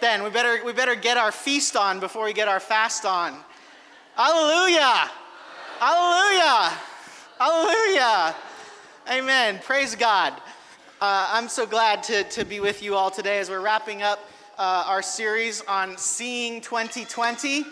Then 0.00 0.22
we 0.22 0.30
better, 0.30 0.64
we 0.64 0.72
better 0.72 0.94
get 0.94 1.16
our 1.16 1.32
feast 1.32 1.74
on 1.74 1.98
before 1.98 2.24
we 2.24 2.32
get 2.32 2.46
our 2.46 2.60
fast 2.60 3.04
on. 3.04 3.34
Hallelujah! 4.14 5.10
Hallelujah! 5.80 6.78
Hallelujah! 7.36 8.36
Amen. 9.10 9.58
Praise 9.64 9.96
God. 9.96 10.34
Uh, 11.00 11.30
I'm 11.32 11.48
so 11.48 11.66
glad 11.66 12.04
to, 12.04 12.22
to 12.22 12.44
be 12.44 12.60
with 12.60 12.80
you 12.80 12.94
all 12.94 13.10
today 13.10 13.40
as 13.40 13.50
we're 13.50 13.60
wrapping 13.60 14.02
up 14.02 14.20
uh, 14.56 14.84
our 14.86 15.02
series 15.02 15.62
on 15.62 15.98
Seeing 15.98 16.60
2020. 16.60 17.64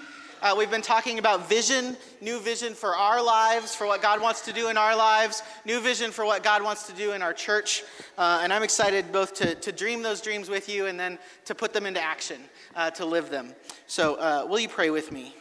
Uh, 0.43 0.55
we've 0.57 0.71
been 0.71 0.83
talking 0.83 1.19
about 1.19 1.49
vision, 1.49 1.97
new 2.21 2.39
vision 2.39 2.75
for 2.75 2.95
our 2.95 3.23
lives, 3.23 3.75
for 3.75 3.87
what 3.87 4.03
God 4.03 4.21
wants 4.21 4.43
to 4.43 4.53
do 4.53 4.69
in 4.69 4.77
our 4.77 4.95
lives, 4.95 5.43
new 5.65 5.81
vision 5.81 6.11
for 6.11 6.27
what 6.27 6.43
God 6.43 6.63
wants 6.63 6.87
to 6.89 6.93
do 6.93 7.13
in 7.13 7.23
our 7.23 7.33
church. 7.33 7.83
Uh, 8.19 8.41
and 8.43 8.53
I'm 8.53 8.63
excited 8.63 9.13
both 9.13 9.33
to, 9.35 9.55
to 9.55 9.73
dream 9.73 10.03
those 10.03 10.21
dreams 10.21 10.51
with 10.51 10.69
you 10.69 10.87
and 10.87 11.01
then 11.01 11.19
to 11.47 11.55
put 11.55 11.73
them 11.73 11.87
into 11.87 12.03
action, 12.03 12.41
uh, 12.75 12.91
to 12.93 13.07
live 13.07 13.31
them. 13.31 13.55
So, 13.87 14.17
uh, 14.17 14.47
will 14.47 14.59
you 14.59 14.69
pray 14.69 14.91
with 14.91 15.11
me? 15.11 15.35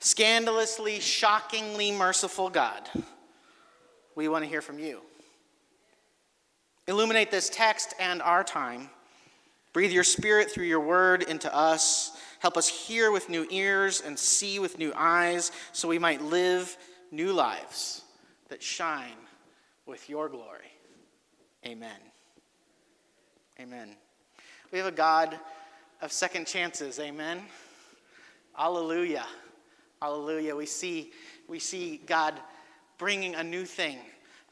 Scandalously, 0.00 0.98
shockingly 0.98 1.92
merciful 1.92 2.50
God, 2.50 2.88
we 4.16 4.26
want 4.26 4.42
to 4.44 4.48
hear 4.48 4.62
from 4.62 4.80
you. 4.80 5.00
Illuminate 6.88 7.30
this 7.30 7.48
text 7.48 7.94
and 8.00 8.20
our 8.22 8.42
time. 8.42 8.90
Breathe 9.78 9.92
your 9.92 10.02
spirit 10.02 10.50
through 10.50 10.64
your 10.64 10.80
word 10.80 11.22
into 11.22 11.54
us. 11.54 12.10
Help 12.40 12.56
us 12.56 12.66
hear 12.66 13.12
with 13.12 13.28
new 13.28 13.46
ears 13.48 14.02
and 14.04 14.18
see 14.18 14.58
with 14.58 14.76
new 14.76 14.92
eyes 14.96 15.52
so 15.70 15.86
we 15.86 16.00
might 16.00 16.20
live 16.20 16.76
new 17.12 17.32
lives 17.32 18.02
that 18.48 18.60
shine 18.60 19.14
with 19.86 20.10
your 20.10 20.28
glory. 20.28 20.72
Amen. 21.64 22.00
Amen. 23.60 23.90
We 24.72 24.78
have 24.78 24.88
a 24.88 24.90
God 24.90 25.38
of 26.02 26.10
second 26.10 26.48
chances. 26.48 26.98
Amen. 26.98 27.40
Alleluia. 28.58 29.26
Alleluia. 30.02 30.56
We 30.56 30.66
see, 30.66 31.12
we 31.46 31.60
see 31.60 32.00
God 32.04 32.34
bringing 32.98 33.36
a 33.36 33.44
new 33.44 33.64
thing 33.64 33.98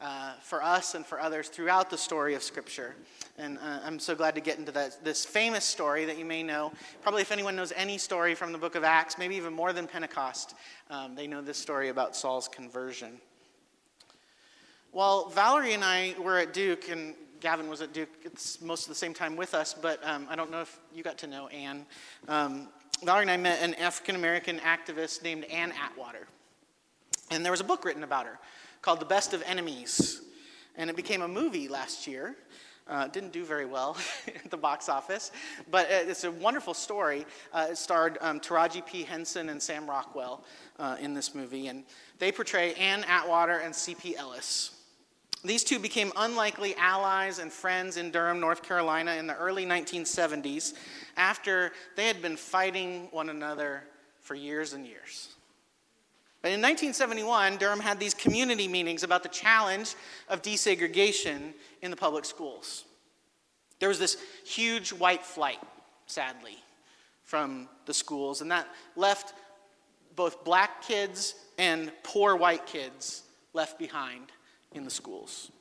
uh, 0.01 0.33
for 0.41 0.63
us 0.63 0.95
and 0.95 1.05
for 1.05 1.19
others 1.19 1.49
throughout 1.49 1.89
the 1.89 1.97
story 1.97 2.35
of 2.35 2.43
Scripture. 2.43 2.95
And 3.37 3.57
uh, 3.57 3.79
I'm 3.83 3.99
so 3.99 4.15
glad 4.15 4.35
to 4.35 4.41
get 4.41 4.57
into 4.57 4.71
that, 4.73 5.03
this 5.03 5.25
famous 5.25 5.65
story 5.65 6.05
that 6.05 6.17
you 6.17 6.25
may 6.25 6.43
know. 6.43 6.71
Probably, 7.01 7.21
if 7.21 7.31
anyone 7.31 7.55
knows 7.55 7.73
any 7.75 7.97
story 7.97 8.35
from 8.35 8.51
the 8.51 8.57
book 8.57 8.75
of 8.75 8.83
Acts, 8.83 9.17
maybe 9.17 9.35
even 9.35 9.53
more 9.53 9.73
than 9.73 9.87
Pentecost, 9.87 10.55
um, 10.89 11.15
they 11.15 11.27
know 11.27 11.41
this 11.41 11.57
story 11.57 11.89
about 11.89 12.15
Saul's 12.15 12.47
conversion. 12.47 13.19
While 14.91 15.29
Valerie 15.29 15.73
and 15.73 15.83
I 15.83 16.15
were 16.19 16.39
at 16.39 16.53
Duke, 16.53 16.89
and 16.89 17.13
Gavin 17.39 17.69
was 17.69 17.81
at 17.81 17.93
Duke 17.93 18.09
it's 18.23 18.61
most 18.61 18.83
of 18.83 18.89
the 18.89 18.95
same 18.95 19.13
time 19.13 19.35
with 19.35 19.53
us, 19.53 19.73
but 19.73 20.03
um, 20.03 20.27
I 20.29 20.35
don't 20.35 20.49
know 20.49 20.61
if 20.61 20.79
you 20.93 21.03
got 21.03 21.17
to 21.19 21.27
know 21.27 21.47
Anne. 21.47 21.85
Um, 22.27 22.69
Valerie 23.03 23.23
and 23.23 23.31
I 23.31 23.37
met 23.37 23.61
an 23.61 23.75
African 23.75 24.15
American 24.15 24.59
activist 24.59 25.21
named 25.23 25.43
Ann 25.45 25.71
Atwater. 25.71 26.27
And 27.29 27.43
there 27.43 27.51
was 27.51 27.59
a 27.61 27.65
book 27.65 27.83
written 27.85 28.03
about 28.03 28.25
her 28.25 28.39
called 28.81 28.99
The 28.99 29.05
Best 29.05 29.33
of 29.33 29.43
Enemies. 29.45 30.21
And 30.75 30.89
it 30.89 30.95
became 30.95 31.21
a 31.21 31.27
movie 31.27 31.67
last 31.67 32.07
year. 32.07 32.35
Uh, 32.89 33.07
didn't 33.07 33.33
do 33.33 33.43
very 33.43 33.65
well 33.65 33.97
at 34.27 34.49
the 34.49 34.55
box 34.55 34.87
office, 34.87 35.31
but 35.69 35.87
it's 35.89 36.23
a 36.23 36.31
wonderful 36.31 36.73
story. 36.73 37.25
Uh, 37.51 37.67
it 37.71 37.77
starred 37.77 38.17
um, 38.21 38.39
Taraji 38.39 38.85
P. 38.85 39.03
Henson 39.03 39.49
and 39.49 39.61
Sam 39.61 39.89
Rockwell 39.89 40.45
uh, 40.79 40.95
in 41.01 41.13
this 41.13 41.35
movie, 41.35 41.67
and 41.67 41.83
they 42.19 42.31
portray 42.31 42.73
Ann 42.75 43.03
Atwater 43.03 43.57
and 43.57 43.75
C.P. 43.75 44.15
Ellis. 44.15 44.71
These 45.43 45.63
two 45.63 45.79
became 45.79 46.11
unlikely 46.15 46.75
allies 46.75 47.39
and 47.39 47.51
friends 47.51 47.97
in 47.97 48.09
Durham, 48.09 48.39
North 48.39 48.63
Carolina 48.63 49.13
in 49.13 49.27
the 49.27 49.35
early 49.35 49.65
1970s 49.65 50.73
after 51.15 51.73
they 51.95 52.07
had 52.07 52.21
been 52.21 52.37
fighting 52.37 53.07
one 53.11 53.29
another 53.29 53.83
for 54.21 54.35
years 54.35 54.73
and 54.73 54.85
years. 54.85 55.36
But 56.47 56.53
in 56.53 56.61
1971, 56.61 57.57
Durham 57.57 57.81
had 57.81 57.99
these 57.99 58.13
community 58.13 58.69
meetings 58.69 59.03
about 59.03 59.21
the 59.21 59.27
challenge 59.27 59.95
of 60.29 60.41
desegregation 60.41 61.51
in 61.81 61.91
the 61.91 61.97
public 61.97 62.23
schools. 62.23 62.85
There 63.79 63.89
was 63.89 63.99
this 63.99 64.15
huge 64.45 64.93
white 64.93 65.25
flight, 65.25 65.59
sadly, 66.05 66.55
from 67.25 67.67
the 67.85 67.93
schools, 67.93 68.39
and 68.39 68.49
that 68.49 68.65
left 68.95 69.33
both 70.15 70.45
black 70.45 70.81
kids 70.81 71.35
and 71.57 71.91
poor 72.03 72.37
white 72.37 72.65
kids 72.65 73.23
left 73.51 73.77
behind 73.77 74.31
in 74.71 74.85
the 74.85 74.89
schools. 74.89 75.51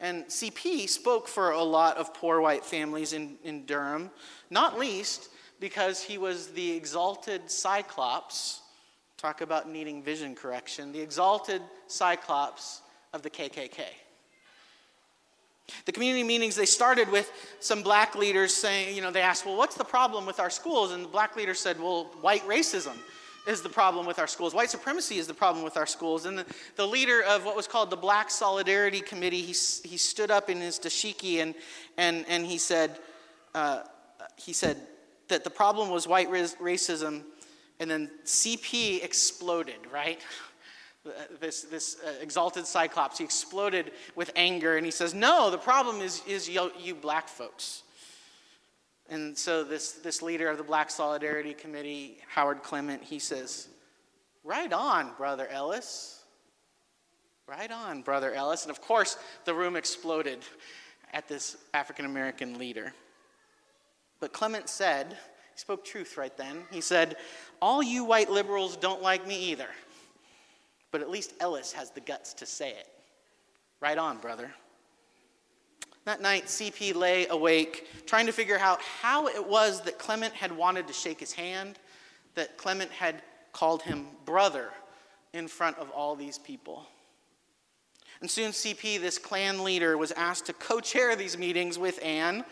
And 0.00 0.24
CP 0.24 0.88
spoke 0.88 1.28
for 1.28 1.52
a 1.52 1.62
lot 1.62 1.98
of 1.98 2.12
poor 2.14 2.40
white 2.40 2.64
families 2.64 3.12
in, 3.12 3.36
in 3.44 3.64
Durham, 3.64 4.10
not 4.50 4.76
least 4.76 5.28
because 5.60 6.02
he 6.02 6.18
was 6.18 6.48
the 6.48 6.72
exalted 6.72 7.48
Cyclops 7.48 8.62
Talk 9.20 9.42
about 9.42 9.68
needing 9.68 10.02
vision 10.02 10.34
correction. 10.34 10.92
The 10.92 11.00
exalted 11.00 11.60
cyclops 11.88 12.80
of 13.12 13.20
the 13.20 13.28
KKK. 13.28 13.82
The 15.84 15.92
community 15.92 16.24
meetings, 16.24 16.56
they 16.56 16.64
started 16.64 17.10
with 17.12 17.30
some 17.60 17.82
black 17.82 18.14
leaders 18.14 18.54
saying, 18.54 18.96
you 18.96 19.02
know, 19.02 19.10
they 19.10 19.20
asked, 19.20 19.44
well, 19.44 19.58
what's 19.58 19.74
the 19.74 19.84
problem 19.84 20.24
with 20.24 20.40
our 20.40 20.48
schools? 20.48 20.92
And 20.92 21.04
the 21.04 21.08
black 21.08 21.36
leader 21.36 21.52
said, 21.52 21.78
well, 21.78 22.04
white 22.22 22.40
racism 22.48 22.96
is 23.46 23.60
the 23.60 23.68
problem 23.68 24.06
with 24.06 24.18
our 24.18 24.26
schools. 24.26 24.54
White 24.54 24.70
supremacy 24.70 25.18
is 25.18 25.26
the 25.26 25.34
problem 25.34 25.64
with 25.64 25.76
our 25.76 25.86
schools. 25.86 26.24
And 26.24 26.38
the, 26.38 26.46
the 26.76 26.86
leader 26.86 27.22
of 27.22 27.44
what 27.44 27.54
was 27.54 27.66
called 27.66 27.90
the 27.90 27.96
Black 27.96 28.30
Solidarity 28.30 29.02
Committee, 29.02 29.42
he, 29.42 29.52
he 29.86 29.98
stood 29.98 30.30
up 30.30 30.48
in 30.48 30.62
his 30.62 30.78
dashiki 30.78 31.42
and, 31.42 31.54
and, 31.98 32.24
and 32.26 32.46
he 32.46 32.56
said, 32.56 32.98
uh, 33.54 33.82
he 34.36 34.54
said 34.54 34.78
that 35.28 35.44
the 35.44 35.50
problem 35.50 35.90
was 35.90 36.08
white 36.08 36.30
racism 36.30 37.24
and 37.80 37.90
then 37.90 38.10
CP 38.24 39.02
exploded, 39.02 39.78
right? 39.92 40.20
This, 41.40 41.62
this 41.62 41.96
uh, 42.06 42.12
exalted 42.20 42.66
cyclops, 42.66 43.16
he 43.16 43.24
exploded 43.24 43.92
with 44.14 44.30
anger 44.36 44.76
and 44.76 44.84
he 44.84 44.92
says, 44.92 45.14
No, 45.14 45.50
the 45.50 45.58
problem 45.58 46.02
is, 46.02 46.22
is 46.26 46.48
you, 46.48 46.70
you 46.78 46.94
black 46.94 47.26
folks. 47.26 47.82
And 49.08 49.36
so 49.36 49.64
this, 49.64 49.92
this 49.92 50.22
leader 50.22 50.48
of 50.48 50.58
the 50.58 50.62
Black 50.62 50.88
Solidarity 50.88 51.52
Committee, 51.54 52.18
Howard 52.28 52.62
Clement, 52.62 53.02
he 53.02 53.18
says, 53.18 53.68
Right 54.44 54.72
on, 54.72 55.12
Brother 55.16 55.48
Ellis. 55.48 56.22
Right 57.48 57.72
on, 57.72 58.02
Brother 58.02 58.32
Ellis. 58.32 58.62
And 58.62 58.70
of 58.70 58.80
course, 58.82 59.16
the 59.46 59.54
room 59.54 59.74
exploded 59.74 60.40
at 61.12 61.26
this 61.26 61.56
African 61.74 62.04
American 62.04 62.58
leader. 62.58 62.92
But 64.20 64.34
Clement 64.34 64.68
said, 64.68 65.16
spoke 65.60 65.84
truth 65.84 66.16
right 66.16 66.34
then. 66.36 66.62
He 66.70 66.80
said, 66.80 67.16
All 67.60 67.82
you 67.82 68.04
white 68.04 68.30
liberals 68.30 68.76
don't 68.76 69.02
like 69.02 69.26
me 69.26 69.50
either. 69.50 69.68
But 70.90 71.02
at 71.02 71.10
least 71.10 71.34
Ellis 71.38 71.72
has 71.72 71.90
the 71.90 72.00
guts 72.00 72.32
to 72.34 72.46
say 72.46 72.70
it. 72.70 72.88
Right 73.80 73.98
on, 73.98 74.18
brother. 74.18 74.50
That 76.06 76.22
night, 76.22 76.46
CP 76.46 76.94
lay 76.94 77.26
awake, 77.28 77.86
trying 78.06 78.26
to 78.26 78.32
figure 78.32 78.58
out 78.58 78.80
how 78.80 79.28
it 79.28 79.46
was 79.46 79.82
that 79.82 79.98
Clement 79.98 80.32
had 80.32 80.50
wanted 80.50 80.86
to 80.86 80.94
shake 80.94 81.20
his 81.20 81.32
hand, 81.32 81.78
that 82.34 82.56
Clement 82.56 82.90
had 82.90 83.22
called 83.52 83.82
him 83.82 84.06
brother 84.24 84.70
in 85.34 85.46
front 85.46 85.76
of 85.78 85.90
all 85.90 86.16
these 86.16 86.38
people. 86.38 86.86
And 88.22 88.30
soon, 88.30 88.52
CP, 88.52 88.98
this 88.98 89.18
Klan 89.18 89.62
leader, 89.62 89.98
was 89.98 90.10
asked 90.12 90.46
to 90.46 90.54
co 90.54 90.80
chair 90.80 91.16
these 91.16 91.36
meetings 91.36 91.78
with 91.78 92.02
Anne, 92.02 92.44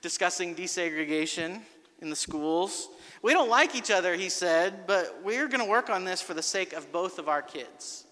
discussing 0.00 0.54
desegregation 0.54 1.60
in 2.04 2.10
the 2.10 2.16
schools. 2.16 2.88
We 3.22 3.32
don't 3.32 3.48
like 3.48 3.74
each 3.74 3.90
other, 3.90 4.14
he 4.14 4.28
said, 4.28 4.86
but 4.86 5.20
we're 5.24 5.48
going 5.48 5.64
to 5.64 5.68
work 5.68 5.90
on 5.90 6.04
this 6.04 6.20
for 6.20 6.34
the 6.34 6.42
sake 6.42 6.72
of 6.74 6.92
both 6.92 7.18
of 7.18 7.28
our 7.28 7.42
kids. 7.42 8.04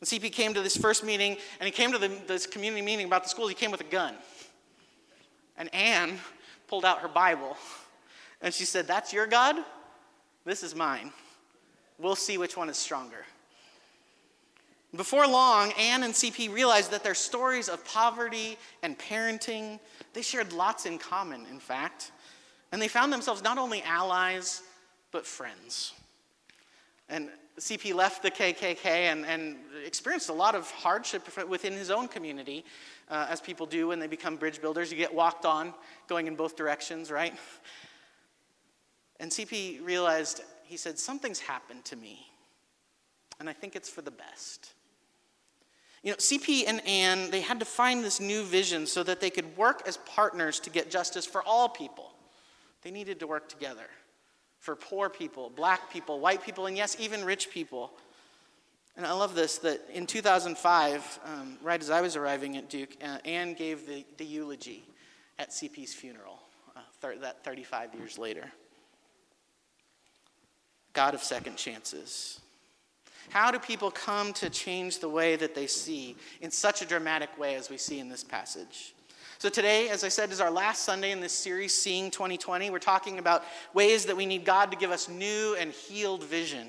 And 0.00 0.08
CP 0.08 0.32
came 0.32 0.54
to 0.54 0.62
this 0.62 0.76
first 0.76 1.04
meeting, 1.04 1.36
and 1.60 1.66
he 1.66 1.70
came 1.70 1.92
to 1.92 1.98
the, 1.98 2.08
this 2.26 2.46
community 2.46 2.82
meeting 2.82 3.06
about 3.06 3.22
the 3.22 3.28
schools. 3.28 3.50
He 3.50 3.54
came 3.54 3.70
with 3.70 3.82
a 3.82 3.84
gun. 3.84 4.14
And 5.56 5.72
Anne 5.74 6.18
pulled 6.66 6.84
out 6.84 7.00
her 7.00 7.08
Bible, 7.08 7.56
and 8.40 8.54
she 8.54 8.64
said, 8.64 8.86
That's 8.86 9.12
your 9.12 9.26
God? 9.26 9.56
This 10.44 10.62
is 10.62 10.74
mine. 10.74 11.12
We'll 11.98 12.16
see 12.16 12.38
which 12.38 12.56
one 12.56 12.70
is 12.70 12.76
stronger. 12.76 13.24
Before 14.96 15.26
long, 15.26 15.72
Anne 15.72 16.04
and 16.04 16.14
CP 16.14 16.50
realized 16.50 16.92
that 16.92 17.04
their 17.04 17.14
stories 17.14 17.68
of 17.68 17.84
poverty 17.84 18.56
and 18.82 18.98
parenting, 18.98 19.78
they 20.14 20.22
shared 20.22 20.54
lots 20.54 20.86
in 20.86 20.96
common, 20.96 21.44
in 21.50 21.60
fact. 21.60 22.12
And 22.72 22.80
they 22.80 22.88
found 22.88 23.12
themselves 23.12 23.42
not 23.42 23.58
only 23.58 23.82
allies, 23.82 24.62
but 25.10 25.26
friends. 25.26 25.94
And 27.08 27.30
CP 27.58 27.94
left 27.94 28.22
the 28.22 28.30
KKK 28.30 28.84
and, 28.84 29.24
and 29.26 29.56
experienced 29.84 30.28
a 30.28 30.34
lot 30.34 30.54
of 30.54 30.70
hardship 30.70 31.26
within 31.48 31.72
his 31.72 31.90
own 31.90 32.08
community, 32.08 32.64
uh, 33.10 33.26
as 33.28 33.40
people 33.40 33.66
do 33.66 33.88
when 33.88 33.98
they 33.98 34.06
become 34.06 34.36
bridge 34.36 34.60
builders. 34.60 34.90
You 34.90 34.98
get 34.98 35.14
walked 35.14 35.44
on 35.44 35.74
going 36.08 36.26
in 36.26 36.36
both 36.36 36.56
directions, 36.56 37.10
right? 37.10 37.34
And 39.18 39.30
CP 39.30 39.84
realized, 39.84 40.42
he 40.64 40.76
said, 40.76 40.98
Something's 40.98 41.40
happened 41.40 41.84
to 41.86 41.96
me, 41.96 42.26
and 43.40 43.48
I 43.48 43.52
think 43.52 43.74
it's 43.74 43.88
for 43.88 44.02
the 44.02 44.10
best. 44.10 44.74
You 46.02 46.12
know, 46.12 46.16
CP 46.16 46.64
and 46.68 46.86
Anne, 46.86 47.30
they 47.30 47.40
had 47.40 47.58
to 47.58 47.66
find 47.66 48.04
this 48.04 48.20
new 48.20 48.44
vision 48.44 48.86
so 48.86 49.02
that 49.02 49.20
they 49.20 49.30
could 49.30 49.56
work 49.56 49.82
as 49.84 49.96
partners 49.96 50.60
to 50.60 50.70
get 50.70 50.90
justice 50.90 51.26
for 51.26 51.42
all 51.42 51.68
people. 51.68 52.12
They 52.82 52.90
needed 52.90 53.20
to 53.20 53.26
work 53.26 53.48
together 53.48 53.86
for 54.58 54.76
poor 54.76 55.08
people, 55.08 55.50
black 55.50 55.92
people, 55.92 56.20
white 56.20 56.42
people, 56.42 56.66
and 56.66 56.76
yes, 56.76 56.96
even 56.98 57.24
rich 57.24 57.50
people. 57.50 57.92
And 58.96 59.06
I 59.06 59.12
love 59.12 59.34
this 59.34 59.58
that 59.58 59.80
in 59.92 60.06
2005, 60.06 61.20
um, 61.24 61.58
right 61.62 61.80
as 61.80 61.90
I 61.90 62.00
was 62.00 62.16
arriving 62.16 62.56
at 62.56 62.68
Duke, 62.68 62.96
uh, 63.02 63.18
Anne 63.24 63.54
gave 63.54 63.86
the, 63.86 64.04
the 64.16 64.24
eulogy 64.24 64.82
at 65.38 65.50
CP's 65.50 65.94
funeral, 65.94 66.40
uh, 66.76 66.80
thir- 67.00 67.18
that 67.18 67.44
35 67.44 67.94
years 67.94 68.18
later. 68.18 68.50
God 70.92 71.14
of 71.14 71.22
second 71.22 71.56
chances. 71.56 72.40
How 73.30 73.50
do 73.50 73.58
people 73.58 73.90
come 73.90 74.32
to 74.34 74.50
change 74.50 74.98
the 74.98 75.08
way 75.08 75.36
that 75.36 75.54
they 75.54 75.66
see 75.66 76.16
in 76.40 76.50
such 76.50 76.82
a 76.82 76.86
dramatic 76.86 77.38
way 77.38 77.54
as 77.54 77.70
we 77.70 77.76
see 77.76 78.00
in 78.00 78.08
this 78.08 78.24
passage? 78.24 78.94
So, 79.40 79.48
today, 79.48 79.88
as 79.88 80.02
I 80.02 80.08
said, 80.08 80.32
is 80.32 80.40
our 80.40 80.50
last 80.50 80.82
Sunday 80.82 81.12
in 81.12 81.20
this 81.20 81.32
series, 81.32 81.72
Seeing 81.72 82.10
2020. 82.10 82.70
We're 82.70 82.80
talking 82.80 83.20
about 83.20 83.44
ways 83.72 84.04
that 84.06 84.16
we 84.16 84.26
need 84.26 84.44
God 84.44 84.72
to 84.72 84.76
give 84.76 84.90
us 84.90 85.08
new 85.08 85.54
and 85.60 85.70
healed 85.70 86.24
vision. 86.24 86.68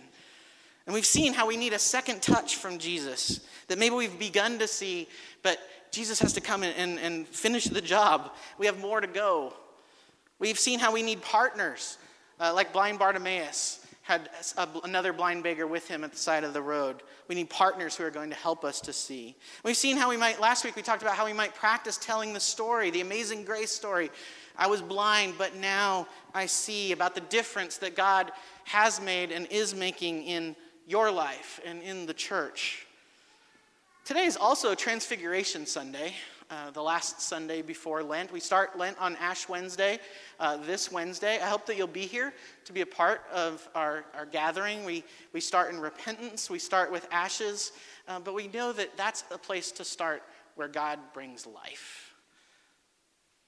And 0.86 0.94
we've 0.94 1.04
seen 1.04 1.33
how 1.33 1.48
we 1.48 1.57
need 1.57 1.74
a 1.74 1.80
second 1.80 2.21
touch 2.21 2.57
from 2.57 2.77
Jesus 2.77 3.39
that 3.69 3.80
maybe 3.80 3.95
we've 3.95 4.19
begun 4.19 4.60
to 4.60 4.68
see, 4.68 5.10
but 5.42 5.57
Jesus 5.89 6.19
has 6.19 6.33
to 6.33 6.42
come 6.42 6.62
in 6.62 6.71
and, 6.74 7.00
and 7.00 7.27
finish 7.27 7.66
the 7.66 7.81
job. 7.81 8.36
We 8.60 8.68
have 8.68 8.80
more 8.80 9.01
to 9.01 9.07
go. 9.07 9.56
We've 10.38 10.60
seen 10.60 10.77
how 10.77 10.94
we 10.94 11.01
need 11.01 11.24
partners, 11.24 11.98
uh, 12.39 12.54
like 12.54 12.71
blind 12.71 13.00
Bartimaeus 13.00 13.83
had 14.09 14.27
a, 14.57 14.67
another 14.83 15.13
blind 15.13 15.44
beggar 15.44 15.67
with 15.67 15.88
him 15.88 16.03
at 16.03 16.11
the 16.11 16.17
side 16.17 16.44
of 16.44 16.51
the 16.51 16.61
road. 16.61 17.03
We 17.27 17.35
need 17.35 17.47
partners 17.47 17.95
who 17.95 18.03
are 18.03 18.09
going 18.09 18.31
to 18.31 18.35
help 18.35 18.65
us 18.65 18.81
to 18.81 18.91
see. 18.91 19.35
We've 19.63 19.77
seen 19.77 19.97
how 19.97 20.09
we 20.09 20.17
might, 20.17 20.41
last 20.41 20.65
week 20.65 20.75
we 20.75 20.81
talked 20.81 21.03
about 21.03 21.13
how 21.13 21.27
we 21.27 21.33
might 21.33 21.53
practice 21.53 21.95
telling 21.95 22.33
the 22.33 22.39
story, 22.39 22.89
the 22.89 23.01
amazing 23.01 23.45
grace 23.45 23.71
story. 23.71 24.09
I 24.57 24.65
was 24.65 24.81
blind, 24.81 25.35
but 25.38 25.56
now 25.57 26.07
I 26.33 26.47
see 26.47 26.91
about 26.91 27.13
the 27.13 27.21
difference 27.21 27.77
that 27.77 27.95
God 27.95 28.31
has 28.63 29.00
made 29.00 29.31
and 29.31 29.45
is 29.51 29.75
making 29.75 30.23
in 30.23 30.56
your 30.88 31.11
life 31.11 31.59
and 31.63 31.83
in 31.83 32.07
the 32.07 32.13
church. 32.15 32.88
Today 34.06 34.25
is 34.25 34.38
also 34.38 34.73
Transfiguration 34.73 35.67
Sunday. 35.67 36.15
Uh, 36.51 36.71
the 36.71 36.81
last 36.81 37.21
Sunday 37.21 37.61
before 37.61 38.01
Lent. 38.01 38.33
We 38.33 38.39
start 38.39 38.75
Lent 38.75 38.99
on 38.99 39.15
Ash 39.17 39.47
Wednesday 39.47 39.99
uh, 40.39 40.57
this 40.57 40.91
Wednesday. 40.91 41.35
I 41.35 41.45
hope 41.45 41.67
that 41.67 41.77
you'll 41.77 41.85
be 41.85 42.07
here 42.07 42.33
to 42.65 42.73
be 42.73 42.81
a 42.81 42.87
part 42.87 43.21
of 43.31 43.69
our, 43.75 44.03
our 44.15 44.25
gathering. 44.25 44.83
We, 44.83 45.03
we 45.31 45.41
start 45.41 45.71
in 45.71 45.79
repentance, 45.79 46.49
we 46.49 46.57
start 46.57 46.91
with 46.91 47.07
ashes, 47.11 47.71
uh, 48.07 48.19
but 48.19 48.33
we 48.33 48.47
know 48.47 48.73
that 48.73 48.97
that's 48.97 49.25
a 49.29 49.37
place 49.37 49.71
to 49.73 49.83
start 49.83 50.23
where 50.55 50.67
God 50.67 50.97
brings 51.13 51.45
life. 51.45 52.15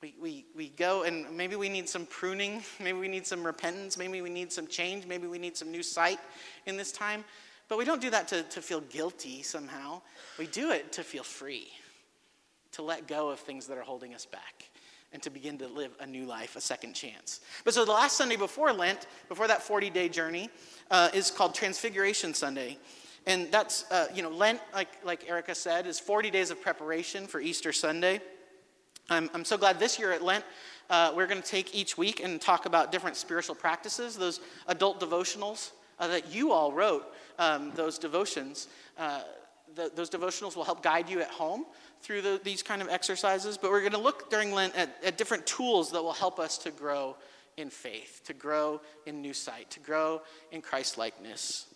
We, 0.03 0.13
we, 0.21 0.45
we 0.55 0.69
go 0.69 1.01
and 1.01 1.25
maybe 1.35 1.55
we 1.55 1.69
need 1.69 1.89
some 1.89 2.05
pruning, 2.05 2.61
maybe 2.79 2.99
we 2.99 3.07
need 3.07 3.25
some 3.25 3.43
repentance, 3.43 3.97
maybe 3.97 4.21
we 4.21 4.29
need 4.29 4.51
some 4.51 4.67
change, 4.67 5.07
maybe 5.07 5.25
we 5.25 5.39
need 5.39 5.57
some 5.57 5.71
new 5.71 5.81
sight 5.81 6.19
in 6.67 6.77
this 6.77 6.91
time. 6.91 7.25
But 7.67 7.79
we 7.79 7.85
don't 7.85 8.01
do 8.01 8.11
that 8.11 8.27
to, 8.27 8.43
to 8.43 8.61
feel 8.61 8.81
guilty 8.81 9.41
somehow. 9.41 10.03
We 10.37 10.45
do 10.45 10.69
it 10.69 10.91
to 10.91 11.03
feel 11.03 11.23
free 11.23 11.71
to 12.73 12.81
let 12.81 13.07
go 13.07 13.29
of 13.29 13.39
things 13.39 13.67
that 13.67 13.77
are 13.77 13.83
holding 13.83 14.13
us 14.13 14.25
back 14.25 14.69
and 15.13 15.21
to 15.21 15.29
begin 15.29 15.57
to 15.57 15.67
live 15.67 15.91
a 15.99 16.07
new 16.07 16.25
life, 16.25 16.55
a 16.55 16.61
second 16.61 16.93
chance. 16.93 17.41
But 17.65 17.73
so 17.73 17.83
the 17.83 17.91
last 17.91 18.17
Sunday 18.17 18.37
before 18.37 18.71
Lent, 18.71 19.07
before 19.27 19.47
that 19.47 19.61
40 19.61 19.89
day 19.89 20.09
journey, 20.09 20.49
uh, 20.89 21.09
is 21.13 21.31
called 21.31 21.53
Transfiguration 21.53 22.33
Sunday. 22.33 22.77
And 23.27 23.51
that's, 23.51 23.89
uh, 23.91 24.07
you 24.13 24.23
know, 24.23 24.29
Lent, 24.29 24.59
like, 24.73 24.87
like 25.03 25.29
Erica 25.29 25.53
said, 25.53 25.85
is 25.85 25.99
40 25.99 26.31
days 26.31 26.49
of 26.49 26.61
preparation 26.61 27.27
for 27.27 27.39
Easter 27.39 27.71
Sunday. 27.71 28.21
I'm, 29.09 29.29
I'm 29.33 29.45
so 29.45 29.57
glad 29.57 29.79
this 29.79 29.99
year 29.99 30.11
at 30.11 30.23
Lent, 30.23 30.45
uh, 30.89 31.13
we're 31.15 31.27
going 31.27 31.41
to 31.41 31.47
take 31.47 31.75
each 31.75 31.97
week 31.97 32.23
and 32.23 32.39
talk 32.39 32.65
about 32.65 32.91
different 32.91 33.15
spiritual 33.15 33.55
practices, 33.55 34.15
those 34.15 34.39
adult 34.67 34.99
devotionals 34.99 35.71
uh, 35.99 36.07
that 36.07 36.33
you 36.33 36.51
all 36.51 36.71
wrote, 36.71 37.13
um, 37.37 37.71
those 37.75 37.99
devotions. 37.99 38.67
Uh, 38.97 39.21
the, 39.75 39.91
those 39.95 40.09
devotionals 40.09 40.55
will 40.55 40.63
help 40.63 40.81
guide 40.81 41.09
you 41.09 41.21
at 41.21 41.29
home 41.29 41.65
through 42.01 42.21
the, 42.21 42.41
these 42.43 42.63
kind 42.63 42.81
of 42.81 42.89
exercises, 42.89 43.57
but 43.57 43.71
we're 43.71 43.79
going 43.79 43.91
to 43.91 43.97
look 43.97 44.29
during 44.29 44.51
Lent 44.51 44.75
at, 44.75 44.95
at 45.03 45.17
different 45.17 45.45
tools 45.45 45.91
that 45.91 46.03
will 46.03 46.13
help 46.13 46.39
us 46.39 46.57
to 46.59 46.71
grow 46.71 47.15
in 47.57 47.69
faith, 47.69 48.21
to 48.25 48.33
grow 48.33 48.81
in 49.05 49.21
new 49.21 49.33
sight, 49.33 49.69
to 49.71 49.79
grow 49.79 50.21
in 50.51 50.61
Christ 50.61 50.97
likeness. 50.97 51.67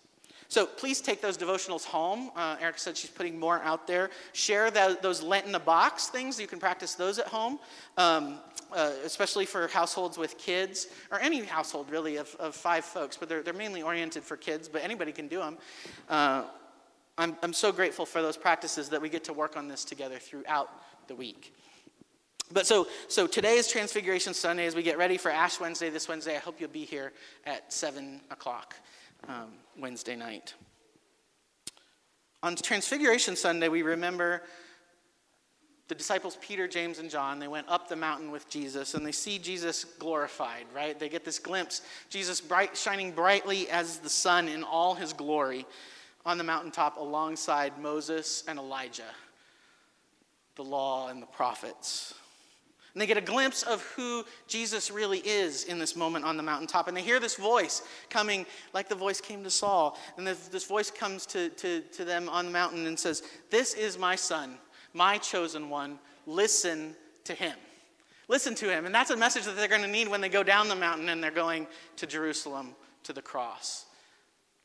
So 0.48 0.66
please 0.66 1.02
take 1.02 1.22
those 1.22 1.38
devotionals 1.38 1.86
home. 1.86 2.32
Uh, 2.36 2.56
Erica 2.62 2.80
said 2.80 2.98
she's 2.98 3.10
putting 3.10 3.40
more 3.40 3.62
out 3.62 3.88
there. 3.88 4.10
Share 4.34 4.70
the, 4.72 4.98
those 5.02 5.22
Lent 5.22 5.46
in 5.46 5.52
the 5.52 5.60
box 5.60 6.08
things. 6.08 6.40
You 6.40 6.48
can 6.48 6.60
practice 6.60 6.94
those 6.96 7.20
at 7.20 7.28
home, 7.28 7.60
um, 7.98 8.40
uh, 8.72 8.92
especially 9.04 9.46
for 9.46 9.68
households 9.68 10.18
with 10.18 10.38
kids, 10.38 10.88
or 11.12 11.20
any 11.20 11.44
household 11.44 11.90
really 11.90 12.18
of, 12.18 12.34
of 12.40 12.56
five 12.56 12.86
folks, 12.86 13.18
but 13.18 13.28
they're, 13.28 13.42
they're 13.42 13.54
mainly 13.54 13.82
oriented 13.82 14.24
for 14.24 14.38
kids, 14.38 14.68
but 14.70 14.84
anybody 14.84 15.12
can 15.12 15.28
do 15.28 15.40
them. 15.40 15.58
Uh, 16.10 16.44
I'm, 17.18 17.38
I'm 17.42 17.54
so 17.54 17.72
grateful 17.72 18.06
for 18.06 18.22
those 18.22 18.38
practices 18.38 18.90
that 18.90 19.02
we 19.02 19.10
get 19.10 19.24
to 19.26 19.34
work 19.34 19.56
on 19.56 19.68
this 19.68 19.86
together 19.86 20.18
throughout 20.18 20.70
the 21.08 21.16
week. 21.16 21.54
But 22.52 22.68
so, 22.68 22.88
so 23.08 23.26
today 23.26 23.56
is 23.56 23.68
Transfiguration 23.68 24.34
Sunday 24.34 24.66
as 24.68 24.76
we 24.76 24.84
get 24.84 24.98
ready 24.98 25.18
for 25.18 25.32
Ash 25.32 25.60
Wednesday 25.60 25.90
this 25.90 26.08
Wednesday. 26.08 26.36
I 26.36 26.40
hope 26.40 26.60
you'll 26.60 26.70
be 26.70 26.86
here 26.86 27.14
at 27.46 27.72
7 27.74 28.22
o'clock 28.30 28.76
um, 29.28 29.54
Wednesday 29.80 30.16
night. 30.16 30.54
On 32.44 32.56
Transfiguration 32.56 33.36
Sunday, 33.36 33.70
we 33.70 33.82
remember 33.82 34.44
the 35.88 35.96
disciples 35.96 36.38
Peter, 36.42 36.68
James, 36.68 37.00
and 37.00 37.10
John. 37.10 37.40
They 37.40 37.48
went 37.48 37.68
up 37.70 37.88
the 37.88 37.96
mountain 37.96 38.30
with 38.30 38.48
Jesus 38.50 38.94
and 38.94 39.06
they 39.06 39.12
see 39.12 39.40
Jesus 39.40 39.84
glorified, 39.84 40.66
right? 40.76 41.00
They 41.00 41.10
get 41.10 41.24
this 41.24 41.40
glimpse, 41.40 41.82
Jesus 42.10 42.42
bright, 42.42 42.76
shining 42.76 43.12
brightly 43.12 43.70
as 43.70 44.00
the 44.00 44.10
sun 44.10 44.48
in 44.48 44.64
all 44.64 44.96
his 44.96 45.14
glory 45.14 45.66
on 46.26 46.38
the 46.38 46.44
mountaintop 46.44 46.98
alongside 46.98 47.78
Moses 47.80 48.44
and 48.48 48.58
Elijah, 48.58 49.04
the 50.56 50.64
law 50.64 51.10
and 51.10 51.22
the 51.22 51.28
prophets. 51.28 52.14
And 52.96 53.02
they 53.02 53.08
get 53.08 53.18
a 53.18 53.22
glimpse 53.22 53.64
of 53.64 53.82
who 53.98 54.24
Jesus 54.48 54.90
really 54.90 55.20
is 55.20 55.66
in 55.66 55.80
this 55.80 55.98
moment 55.98 56.24
on 56.24 56.38
the 56.38 56.44
mountaintop. 56.44 56.88
And 56.88 56.96
they 56.96 57.02
hear 57.02 57.20
this 57.20 57.36
voice 57.36 57.82
coming, 58.10 58.46
like 58.74 58.88
the 58.88 58.96
voice 58.96 59.20
came 59.20 59.44
to 59.44 59.50
Saul. 59.50 60.00
And 60.16 60.26
this, 60.26 60.48
this 60.48 60.64
voice 60.64 60.90
comes 60.90 61.26
to, 61.28 61.50
to, 61.50 61.82
to 61.82 62.06
them 62.06 62.30
on 62.30 62.46
the 62.46 62.52
mountain 62.52 62.88
and 62.88 62.98
says, 62.98 63.22
This 63.52 63.74
is 63.74 64.00
my 64.00 64.16
son, 64.16 64.58
my 64.94 65.18
chosen 65.18 65.70
one. 65.70 66.00
Listen 66.26 66.96
to 67.26 67.34
him. 67.34 67.56
Listen 68.30 68.56
to 68.56 68.70
him. 68.70 68.86
And 68.86 68.96
that's 68.96 69.10
a 69.12 69.18
message 69.18 69.44
that 69.44 69.58
they're 69.58 69.68
going 69.68 69.82
to 69.82 69.88
need 69.90 70.08
when 70.08 70.22
they 70.22 70.30
go 70.30 70.42
down 70.42 70.70
the 70.70 70.76
mountain 70.76 71.10
and 71.10 71.22
they're 71.22 71.32
going 71.32 71.68
to 71.98 72.08
Jerusalem 72.08 72.76
to 73.04 73.12
the 73.12 73.22
cross. 73.22 73.88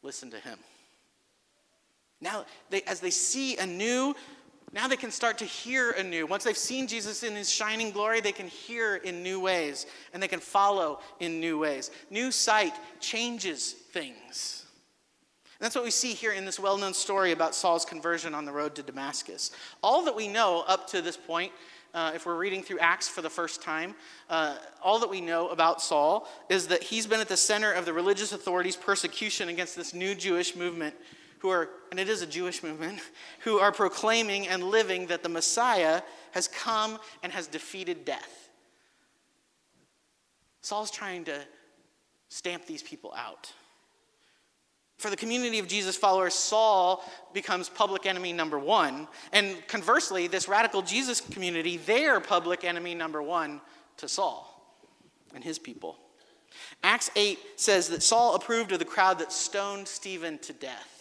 Listen 0.02 0.30
to 0.30 0.38
him. 0.38 0.58
Now, 2.20 2.44
they, 2.68 2.82
as 2.82 3.00
they 3.00 3.10
see 3.10 3.56
anew, 3.56 4.14
now 4.72 4.86
they 4.86 4.96
can 4.96 5.10
start 5.10 5.38
to 5.38 5.44
hear 5.44 5.92
anew. 5.92 6.26
Once 6.26 6.44
they've 6.44 6.56
seen 6.56 6.86
Jesus 6.86 7.22
in 7.22 7.34
his 7.34 7.50
shining 7.50 7.90
glory, 7.90 8.20
they 8.20 8.32
can 8.32 8.46
hear 8.46 8.96
in 8.96 9.22
new 9.22 9.40
ways 9.40 9.86
and 10.12 10.22
they 10.22 10.28
can 10.28 10.40
follow 10.40 11.00
in 11.18 11.40
new 11.40 11.58
ways. 11.58 11.90
New 12.08 12.30
sight 12.30 12.74
changes 13.00 13.72
things. 13.72 14.64
And 15.58 15.64
that's 15.64 15.74
what 15.74 15.84
we 15.84 15.90
see 15.90 16.14
here 16.14 16.32
in 16.32 16.44
this 16.44 16.60
well 16.60 16.78
known 16.78 16.94
story 16.94 17.32
about 17.32 17.54
Saul's 17.54 17.84
conversion 17.84 18.32
on 18.32 18.44
the 18.44 18.52
road 18.52 18.74
to 18.76 18.82
Damascus. 18.82 19.50
All 19.82 20.04
that 20.04 20.14
we 20.14 20.28
know 20.28 20.64
up 20.68 20.86
to 20.88 21.02
this 21.02 21.16
point, 21.16 21.52
uh, 21.92 22.12
if 22.14 22.24
we're 22.24 22.38
reading 22.38 22.62
through 22.62 22.78
Acts 22.78 23.08
for 23.08 23.22
the 23.22 23.28
first 23.28 23.60
time, 23.60 23.96
uh, 24.28 24.56
all 24.82 25.00
that 25.00 25.10
we 25.10 25.20
know 25.20 25.48
about 25.48 25.82
Saul 25.82 26.28
is 26.48 26.68
that 26.68 26.84
he's 26.84 27.06
been 27.06 27.20
at 27.20 27.28
the 27.28 27.36
center 27.36 27.72
of 27.72 27.84
the 27.84 27.92
religious 27.92 28.32
authorities' 28.32 28.76
persecution 28.76 29.48
against 29.48 29.74
this 29.74 29.92
new 29.92 30.14
Jewish 30.14 30.54
movement 30.54 30.94
who 31.40 31.50
are, 31.50 31.68
and 31.90 31.98
it 31.98 32.08
is 32.08 32.22
a 32.22 32.26
Jewish 32.26 32.62
movement, 32.62 33.00
who 33.40 33.58
are 33.58 33.72
proclaiming 33.72 34.48
and 34.48 34.64
living 34.64 35.06
that 35.06 35.22
the 35.22 35.28
Messiah 35.28 36.02
has 36.32 36.48
come 36.48 36.98
and 37.22 37.32
has 37.32 37.46
defeated 37.46 38.04
death. 38.04 38.50
Saul's 40.62 40.90
trying 40.90 41.24
to 41.24 41.40
stamp 42.28 42.66
these 42.66 42.82
people 42.82 43.12
out. 43.16 43.52
For 44.98 45.08
the 45.08 45.16
community 45.16 45.58
of 45.58 45.66
Jesus 45.66 45.96
followers, 45.96 46.34
Saul 46.34 47.02
becomes 47.32 47.70
public 47.70 48.04
enemy 48.04 48.34
number 48.34 48.58
one. 48.58 49.08
And 49.32 49.56
conversely, 49.66 50.26
this 50.26 50.46
radical 50.46 50.82
Jesus 50.82 51.22
community, 51.22 51.78
they're 51.78 52.20
public 52.20 52.64
enemy 52.64 52.94
number 52.94 53.22
one 53.22 53.62
to 53.96 54.08
Saul 54.08 54.46
and 55.34 55.42
his 55.42 55.58
people. 55.58 55.96
Acts 56.82 57.10
8 57.16 57.38
says 57.56 57.88
that 57.88 58.02
Saul 58.02 58.34
approved 58.34 58.72
of 58.72 58.78
the 58.78 58.84
crowd 58.84 59.18
that 59.20 59.32
stoned 59.32 59.88
Stephen 59.88 60.38
to 60.40 60.52
death. 60.52 60.99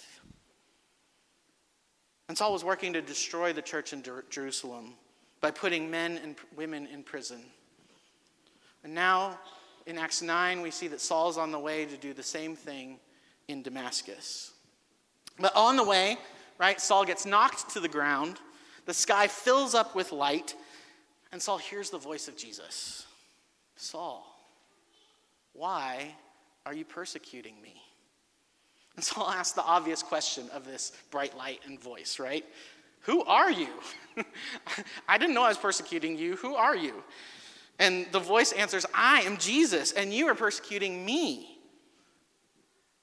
And 2.30 2.38
Saul 2.38 2.54
was 2.54 2.64
working 2.64 2.94
to 2.94 3.02
destroy 3.02 3.52
the 3.54 3.62
church 3.62 3.92
in 3.92 4.04
Jerusalem 4.30 4.94
by 5.42 5.50
putting 5.50 5.90
men 5.90 6.20
and 6.24 6.36
women 6.56 6.86
in 6.86 7.02
prison. 7.02 7.42
And 8.84 8.94
now, 8.94 9.40
in 9.88 9.98
Acts 9.98 10.22
9, 10.22 10.62
we 10.62 10.70
see 10.70 10.88
that 10.90 11.02
Saul 11.02 11.30
is 11.30 11.40
on 11.40 11.52
the 11.52 11.60
way 11.60 11.86
to 11.86 11.98
do 11.98 12.14
the 12.14 12.24
same 12.24 12.56
thing 12.56 13.00
in 13.48 13.64
Damascus. 13.64 14.52
But 15.40 15.56
on 15.56 15.76
the 15.76 15.84
way, 15.84 16.18
right? 16.60 16.80
Saul 16.80 17.04
gets 17.04 17.26
knocked 17.26 17.72
to 17.72 17.80
the 17.80 17.88
ground. 17.88 18.38
The 18.86 18.94
sky 18.94 19.28
fills 19.28 19.74
up 19.74 19.96
with 19.96 20.12
light. 20.12 20.54
And 21.32 21.42
Saul 21.42 21.58
hears 21.58 21.90
the 21.90 21.98
voice 21.98 22.28
of 22.28 22.38
Jesus 22.38 23.08
Saul, 23.76 24.24
why 25.54 26.14
are 26.66 26.76
you 26.76 26.86
persecuting 26.86 27.60
me? 27.60 27.82
And 29.04 29.04
Saul 29.06 29.30
asks 29.30 29.54
the 29.54 29.64
obvious 29.64 30.04
question 30.04 30.50
of 30.52 30.66
this 30.66 30.92
bright 31.10 31.38
light 31.38 31.62
and 31.66 31.80
voice, 31.80 32.20
right? 32.20 32.44
Who 33.04 33.24
are 33.24 33.50
you? 33.50 33.70
I 35.08 35.18
didn't 35.18 35.34
know 35.34 35.44
I 35.44 35.48
was 35.48 35.58
persecuting 35.58 36.18
you. 36.18 36.36
Who 36.36 36.56
are 36.56 36.76
you? 36.76 37.02
And 37.80 38.08
the 38.12 38.20
voice 38.20 38.52
answers, 38.52 38.86
I 38.94 39.22
am 39.22 39.38
Jesus, 39.38 39.94
and 39.94 40.14
you 40.14 40.28
are 40.28 40.36
persecuting 40.36 41.06
me. 41.06 41.62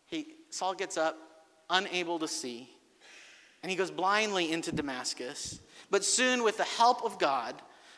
He, 0.05 0.35
Saul 0.51 0.75
gets 0.75 0.99
up, 0.99 1.17
unable 1.71 2.19
to 2.19 2.29
see, 2.29 2.69
and 3.63 3.71
he 3.71 3.77
goes 3.77 3.91
blindly 3.91 4.53
into 4.53 4.71
Damascus. 4.71 5.61
But 5.91 6.05
soon, 6.05 6.43
with 6.43 6.59
the 6.59 6.65
help 6.65 7.07
of 7.07 7.19
God 7.19 7.55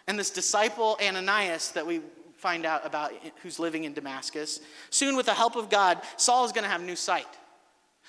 and 0.06 0.16
this 0.16 0.30
disciple 0.30 0.96
Ananias 1.02 1.72
that 1.72 1.84
we 1.84 2.00
find 2.36 2.64
out 2.64 2.86
about 2.86 3.12
who's 3.42 3.58
living 3.58 3.82
in 3.82 3.92
Damascus, 3.92 4.60
soon, 4.90 5.16
with 5.16 5.26
the 5.26 5.34
help 5.34 5.56
of 5.56 5.68
God, 5.68 6.00
Saul 6.16 6.44
is 6.44 6.52
going 6.52 6.62
to 6.62 6.70
have 6.70 6.80
new 6.80 6.94
sight. 6.94 7.26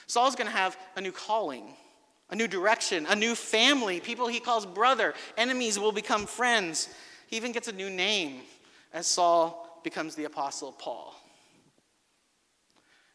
Saul's 0.09 0.35
going 0.35 0.47
to 0.47 0.57
have 0.57 0.75
a 0.95 1.01
new 1.01 1.11
calling, 1.11 1.65
a 2.31 2.35
new 2.35 2.47
direction, 2.47 3.05
a 3.07 3.15
new 3.15 3.35
family, 3.35 3.99
people 3.99 4.27
he 4.27 4.39
calls 4.39 4.65
brother. 4.65 5.13
Enemies 5.37 5.77
will 5.77 5.91
become 5.91 6.25
friends. 6.25 6.89
He 7.27 7.37
even 7.37 7.51
gets 7.51 7.67
a 7.67 7.71
new 7.71 7.91
name 7.91 8.41
as 8.91 9.05
Saul 9.05 9.79
becomes 9.83 10.15
the 10.15 10.23
Apostle 10.23 10.71
Paul. 10.71 11.13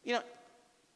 You 0.05 0.15
know, 0.15 0.23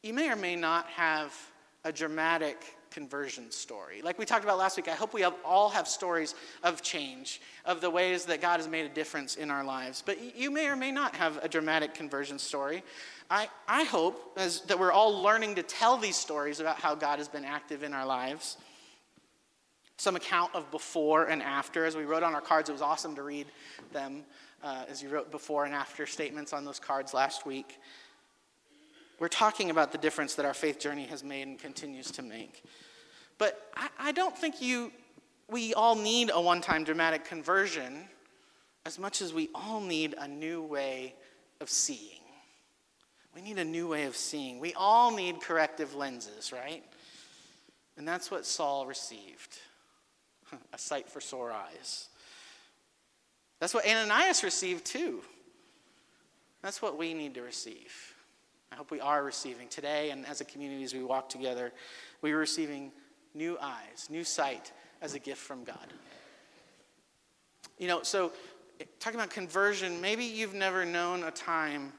you 0.01 0.13
may 0.13 0.31
or 0.31 0.37
may 0.37 0.55
not 0.55 0.85
have 0.87 1.35
a 1.83 1.91
dramatic 1.91 2.77
conversion 2.91 3.51
story. 3.51 4.01
Like 4.01 4.17
we 4.17 4.25
talked 4.25 4.45
about 4.45 4.57
last 4.57 4.77
week, 4.77 4.87
I 4.87 4.95
hope 4.95 5.13
we 5.13 5.21
have, 5.21 5.35
all 5.43 5.69
have 5.69 5.87
stories 5.87 6.33
of 6.63 6.81
change, 6.81 7.41
of 7.65 7.81
the 7.81 7.89
ways 7.89 8.23
that 8.25 8.41
God 8.41 8.57
has 8.57 8.67
made 8.67 8.85
a 8.85 8.89
difference 8.89 9.35
in 9.35 9.51
our 9.51 9.63
lives. 9.63 10.01
But 10.05 10.35
you 10.35 10.49
may 10.49 10.67
or 10.67 10.75
may 10.75 10.91
not 10.91 11.15
have 11.15 11.37
a 11.43 11.49
dramatic 11.49 11.93
conversion 11.93 12.39
story. 12.39 12.83
I, 13.29 13.47
I 13.67 13.83
hope 13.83 14.33
as, 14.37 14.61
that 14.61 14.79
we're 14.79 14.91
all 14.91 15.21
learning 15.21 15.55
to 15.55 15.63
tell 15.63 15.97
these 15.97 16.15
stories 16.15 16.59
about 16.59 16.77
how 16.77 16.95
God 16.95 17.19
has 17.19 17.27
been 17.27 17.45
active 17.45 17.83
in 17.83 17.93
our 17.93 18.05
lives. 18.05 18.57
Some 19.97 20.15
account 20.15 20.55
of 20.55 20.71
before 20.71 21.25
and 21.25 21.43
after. 21.43 21.85
As 21.85 21.95
we 21.95 22.05
wrote 22.05 22.23
on 22.23 22.33
our 22.33 22.41
cards, 22.41 22.69
it 22.69 22.73
was 22.73 22.81
awesome 22.81 23.15
to 23.15 23.23
read 23.23 23.47
them 23.91 24.23
uh, 24.63 24.85
as 24.89 25.03
you 25.03 25.09
wrote 25.09 25.29
before 25.29 25.65
and 25.65 25.75
after 25.75 26.07
statements 26.07 26.53
on 26.53 26.65
those 26.65 26.79
cards 26.79 27.13
last 27.13 27.45
week. 27.45 27.77
We're 29.19 29.27
talking 29.27 29.69
about 29.69 29.91
the 29.91 29.97
difference 29.97 30.35
that 30.35 30.45
our 30.45 30.53
faith 30.53 30.79
journey 30.79 31.05
has 31.07 31.23
made 31.23 31.47
and 31.47 31.59
continues 31.59 32.09
to 32.11 32.21
make. 32.21 32.63
But 33.37 33.69
I, 33.75 33.89
I 33.99 34.11
don't 34.11 34.35
think 34.35 34.61
you, 34.61 34.91
we 35.49 35.73
all 35.73 35.95
need 35.95 36.31
a 36.33 36.41
one 36.41 36.61
time 36.61 36.83
dramatic 36.83 37.25
conversion 37.25 38.05
as 38.85 38.97
much 38.97 39.21
as 39.21 39.33
we 39.33 39.49
all 39.53 39.81
need 39.81 40.15
a 40.17 40.27
new 40.27 40.63
way 40.63 41.13
of 41.61 41.69
seeing. 41.69 42.18
We 43.39 43.45
need 43.45 43.59
a 43.59 43.65
new 43.65 43.87
way 43.87 44.03
of 44.03 44.17
seeing. 44.17 44.59
We 44.59 44.73
all 44.73 45.15
need 45.15 45.39
corrective 45.39 45.95
lenses, 45.95 46.51
right? 46.51 46.83
And 47.95 48.05
that's 48.05 48.29
what 48.29 48.45
Saul 48.45 48.85
received 48.85 49.59
a 50.73 50.77
sight 50.77 51.07
for 51.07 51.21
sore 51.21 51.49
eyes. 51.49 52.09
That's 53.61 53.73
what 53.73 53.87
Ananias 53.87 54.43
received 54.43 54.85
too. 54.85 55.21
That's 56.61 56.81
what 56.81 56.97
we 56.97 57.13
need 57.13 57.33
to 57.35 57.41
receive. 57.41 58.13
I 58.73 58.75
hope 58.75 58.91
we 58.91 58.99
are 58.99 59.23
receiving 59.23 59.69
today 59.69 60.11
and 60.11 60.25
as 60.25 60.41
a 60.41 60.45
community 60.45 60.83
as 60.83 60.93
we 60.93 61.03
walk 61.03 61.29
together. 61.29 61.71
We 62.21 62.33
are 62.33 62.37
receiving 62.37 62.91
new 63.33 63.57
eyes, 63.61 64.07
new 64.09 64.25
sight 64.25 64.73
as 65.01 65.13
a 65.13 65.19
gift 65.19 65.39
from 65.39 65.63
God. 65.63 65.93
You 67.77 67.87
know, 67.87 68.03
so 68.03 68.33
talking 68.99 69.17
about 69.17 69.29
conversion, 69.29 70.01
maybe 70.01 70.25
you've 70.25 70.53
never 70.53 70.83
known 70.83 71.23
a 71.23 71.31
time 71.31 71.93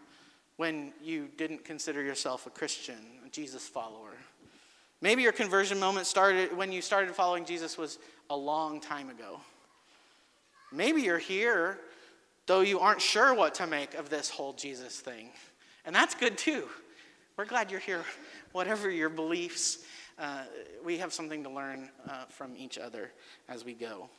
when 0.60 0.92
you 1.02 1.26
didn't 1.38 1.64
consider 1.64 2.02
yourself 2.02 2.46
a 2.46 2.50
Christian, 2.50 2.98
a 3.26 3.30
Jesus 3.30 3.66
follower. 3.66 4.12
Maybe 5.00 5.22
your 5.22 5.32
conversion 5.32 5.80
moment 5.80 6.04
started 6.04 6.54
when 6.54 6.70
you 6.70 6.82
started 6.82 7.14
following 7.14 7.46
Jesus 7.46 7.78
was 7.78 7.98
a 8.28 8.36
long 8.36 8.78
time 8.78 9.08
ago. 9.08 9.40
Maybe 10.70 11.00
you're 11.00 11.16
here, 11.16 11.78
though 12.44 12.60
you 12.60 12.78
aren't 12.78 13.00
sure 13.00 13.32
what 13.32 13.54
to 13.54 13.66
make 13.66 13.94
of 13.94 14.10
this 14.10 14.28
whole 14.28 14.52
Jesus 14.52 15.00
thing. 15.00 15.30
And 15.86 15.94
that's 15.94 16.14
good 16.14 16.36
too. 16.36 16.68
We're 17.38 17.46
glad 17.46 17.70
you're 17.70 17.80
here. 17.80 18.04
Whatever 18.52 18.90
your 18.90 19.08
beliefs, 19.08 19.78
uh, 20.18 20.42
we 20.84 20.98
have 20.98 21.14
something 21.14 21.42
to 21.44 21.48
learn 21.48 21.88
uh, 22.06 22.26
from 22.28 22.54
each 22.54 22.76
other 22.76 23.12
as 23.48 23.64
we 23.64 23.72
go. 23.72 24.10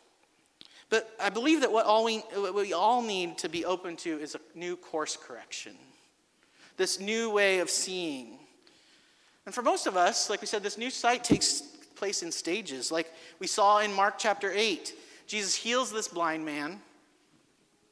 But 0.90 1.08
I 1.22 1.30
believe 1.30 1.62
that 1.62 1.72
what, 1.72 1.86
all 1.86 2.04
we, 2.04 2.18
what 2.34 2.56
we 2.56 2.74
all 2.74 3.04
need 3.04 3.38
to 3.38 3.48
be 3.48 3.64
open 3.64 3.96
to 3.98 4.18
is 4.18 4.34
a 4.34 4.40
new 4.58 4.76
course 4.76 5.16
correction 5.16 5.76
this 6.78 7.00
new 7.00 7.30
way 7.30 7.60
of 7.60 7.70
seeing. 7.70 8.40
And 9.46 9.54
for 9.54 9.62
most 9.62 9.88
of 9.88 9.98
us, 9.98 10.30
like 10.30 10.42
we 10.42 10.48
said, 10.48 10.64
this 10.64 10.78
new 10.78 10.90
sight 10.90 11.24
takes 11.24 11.62
place 11.96 12.24
in 12.24 12.32
stages. 12.32 12.92
Like 12.92 13.12
we 13.40 13.48
saw 13.48 13.80
in 13.80 13.94
Mark 13.94 14.16
chapter 14.18 14.52
8, 14.52 14.94
Jesus 15.28 15.56
heals 15.56 15.92
this 15.92 16.08
blind 16.08 16.46
man, 16.46 16.80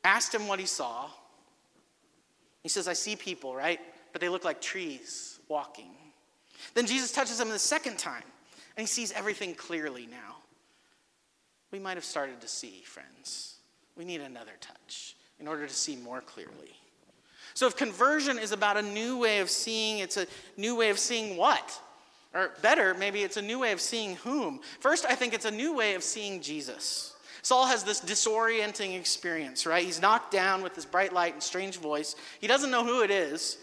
asked 0.04 0.34
him 0.34 0.48
what 0.48 0.60
he 0.60 0.66
saw. 0.66 1.10
He 2.64 2.70
says, 2.70 2.88
I 2.88 2.94
see 2.94 3.16
people, 3.16 3.56
right? 3.56 3.80
But 4.12 4.22
they 4.22 4.30
look 4.30 4.44
like 4.44 4.62
trees 4.62 5.40
walking. 5.48 5.92
Then 6.74 6.86
Jesus 6.86 7.12
touches 7.12 7.40
him 7.40 7.50
the 7.50 7.60
second 7.60 7.98
time, 7.98 8.24
and 8.76 8.82
he 8.82 8.88
sees 8.88 9.12
everything 9.14 9.56
clearly 9.56 10.08
now. 10.08 10.38
We 11.72 11.80
might 11.80 11.96
have 11.96 12.06
started 12.06 12.42
to 12.42 12.48
see, 12.48 12.82
friends. 12.84 13.56
We 13.96 14.06
need 14.06 14.22
another 14.22 14.54
touch 14.60 15.16
in 15.40 15.48
order 15.48 15.68
to 15.68 15.74
see 15.74 15.96
more 15.96 16.22
clearly. 16.22 16.76
So 17.54 17.68
if 17.68 17.76
conversion 17.76 18.38
is 18.38 18.52
about 18.52 18.78
a 18.78 18.82
new 18.82 19.18
way 19.18 19.40
of 19.40 19.50
seeing, 19.50 20.00
it's 20.00 20.18
a 20.18 20.28
new 20.58 20.76
way 20.76 20.90
of 20.90 21.00
seeing 21.00 21.38
what? 21.38 21.80
Or 22.34 22.52
better, 22.62 22.94
maybe 22.94 23.24
it's 23.24 23.38
a 23.38 23.42
new 23.42 23.60
way 23.60 23.72
of 23.72 23.82
seeing 23.82 24.16
whom. 24.18 24.60
First, 24.80 25.06
I 25.06 25.16
think 25.16 25.34
it's 25.34 25.46
a 25.46 25.52
new 25.52 25.76
way 25.76 25.96
of 25.96 26.04
seeing 26.04 26.42
Jesus. 26.42 27.16
Saul 27.42 27.66
has 27.66 27.84
this 27.84 28.02
disorienting 28.02 29.00
experience, 29.00 29.66
right? 29.66 29.84
He's 29.84 30.02
knocked 30.02 30.32
down 30.32 30.62
with 30.62 30.76
this 30.76 30.86
bright 30.86 31.14
light 31.14 31.34
and 31.34 31.42
strange 31.42 31.80
voice. 31.80 32.16
He 32.40 32.48
doesn't 32.48 32.70
know 32.70 32.86
who 32.86 33.02
it 33.02 33.10
is, 33.10 33.58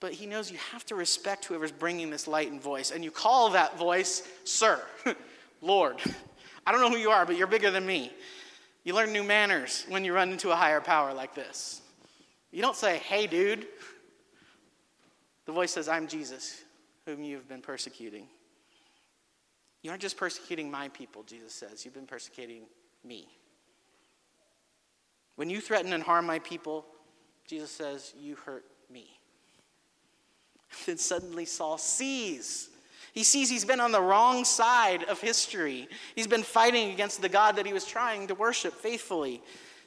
but 0.00 0.12
he 0.12 0.24
knows 0.24 0.50
you 0.50 0.58
have 0.72 0.86
to 0.86 0.94
respect 0.94 1.44
whoever's 1.44 1.72
bringing 1.72 2.10
this 2.10 2.26
light 2.26 2.50
and 2.50 2.62
voice. 2.62 2.90
And 2.90 3.04
you 3.04 3.10
call 3.10 3.50
that 3.50 3.78
voice, 3.78 4.26
Sir, 4.44 4.80
Lord. 5.60 5.96
I 6.66 6.72
don't 6.72 6.80
know 6.80 6.90
who 6.90 6.96
you 6.96 7.10
are, 7.10 7.26
but 7.26 7.36
you're 7.36 7.46
bigger 7.46 7.70
than 7.70 7.84
me. 7.84 8.10
You 8.84 8.94
learn 8.94 9.12
new 9.12 9.22
manners 9.22 9.84
when 9.88 10.04
you 10.04 10.14
run 10.14 10.32
into 10.32 10.50
a 10.50 10.56
higher 10.56 10.80
power 10.80 11.12
like 11.12 11.34
this. 11.34 11.81
You 12.52 12.62
don't 12.62 12.76
say, 12.76 12.98
hey, 12.98 13.26
dude. 13.26 13.66
The 15.46 15.52
voice 15.52 15.72
says, 15.72 15.88
I'm 15.88 16.06
Jesus, 16.06 16.62
whom 17.06 17.24
you've 17.24 17.48
been 17.48 17.62
persecuting. 17.62 18.28
You 19.82 19.90
aren't 19.90 20.02
just 20.02 20.16
persecuting 20.16 20.70
my 20.70 20.88
people, 20.88 21.24
Jesus 21.24 21.52
says. 21.52 21.84
You've 21.84 21.94
been 21.94 22.06
persecuting 22.06 22.62
me. 23.04 23.26
When 25.34 25.50
you 25.50 25.60
threaten 25.60 25.92
and 25.92 26.02
harm 26.02 26.26
my 26.26 26.38
people, 26.38 26.84
Jesus 27.46 27.70
says, 27.70 28.14
you 28.16 28.36
hurt 28.36 28.64
me. 28.90 29.08
Then 30.86 30.98
suddenly 30.98 31.44
Saul 31.44 31.78
sees. 31.78 32.70
He 33.12 33.24
sees 33.24 33.50
he's 33.50 33.64
been 33.64 33.80
on 33.80 33.92
the 33.92 34.00
wrong 34.00 34.44
side 34.44 35.04
of 35.04 35.20
history. 35.20 35.88
He's 36.14 36.26
been 36.26 36.42
fighting 36.42 36.90
against 36.92 37.20
the 37.20 37.28
God 37.28 37.56
that 37.56 37.66
he 37.66 37.72
was 37.72 37.84
trying 37.84 38.28
to 38.28 38.34
worship 38.34 38.74
faithfully. 38.74 39.42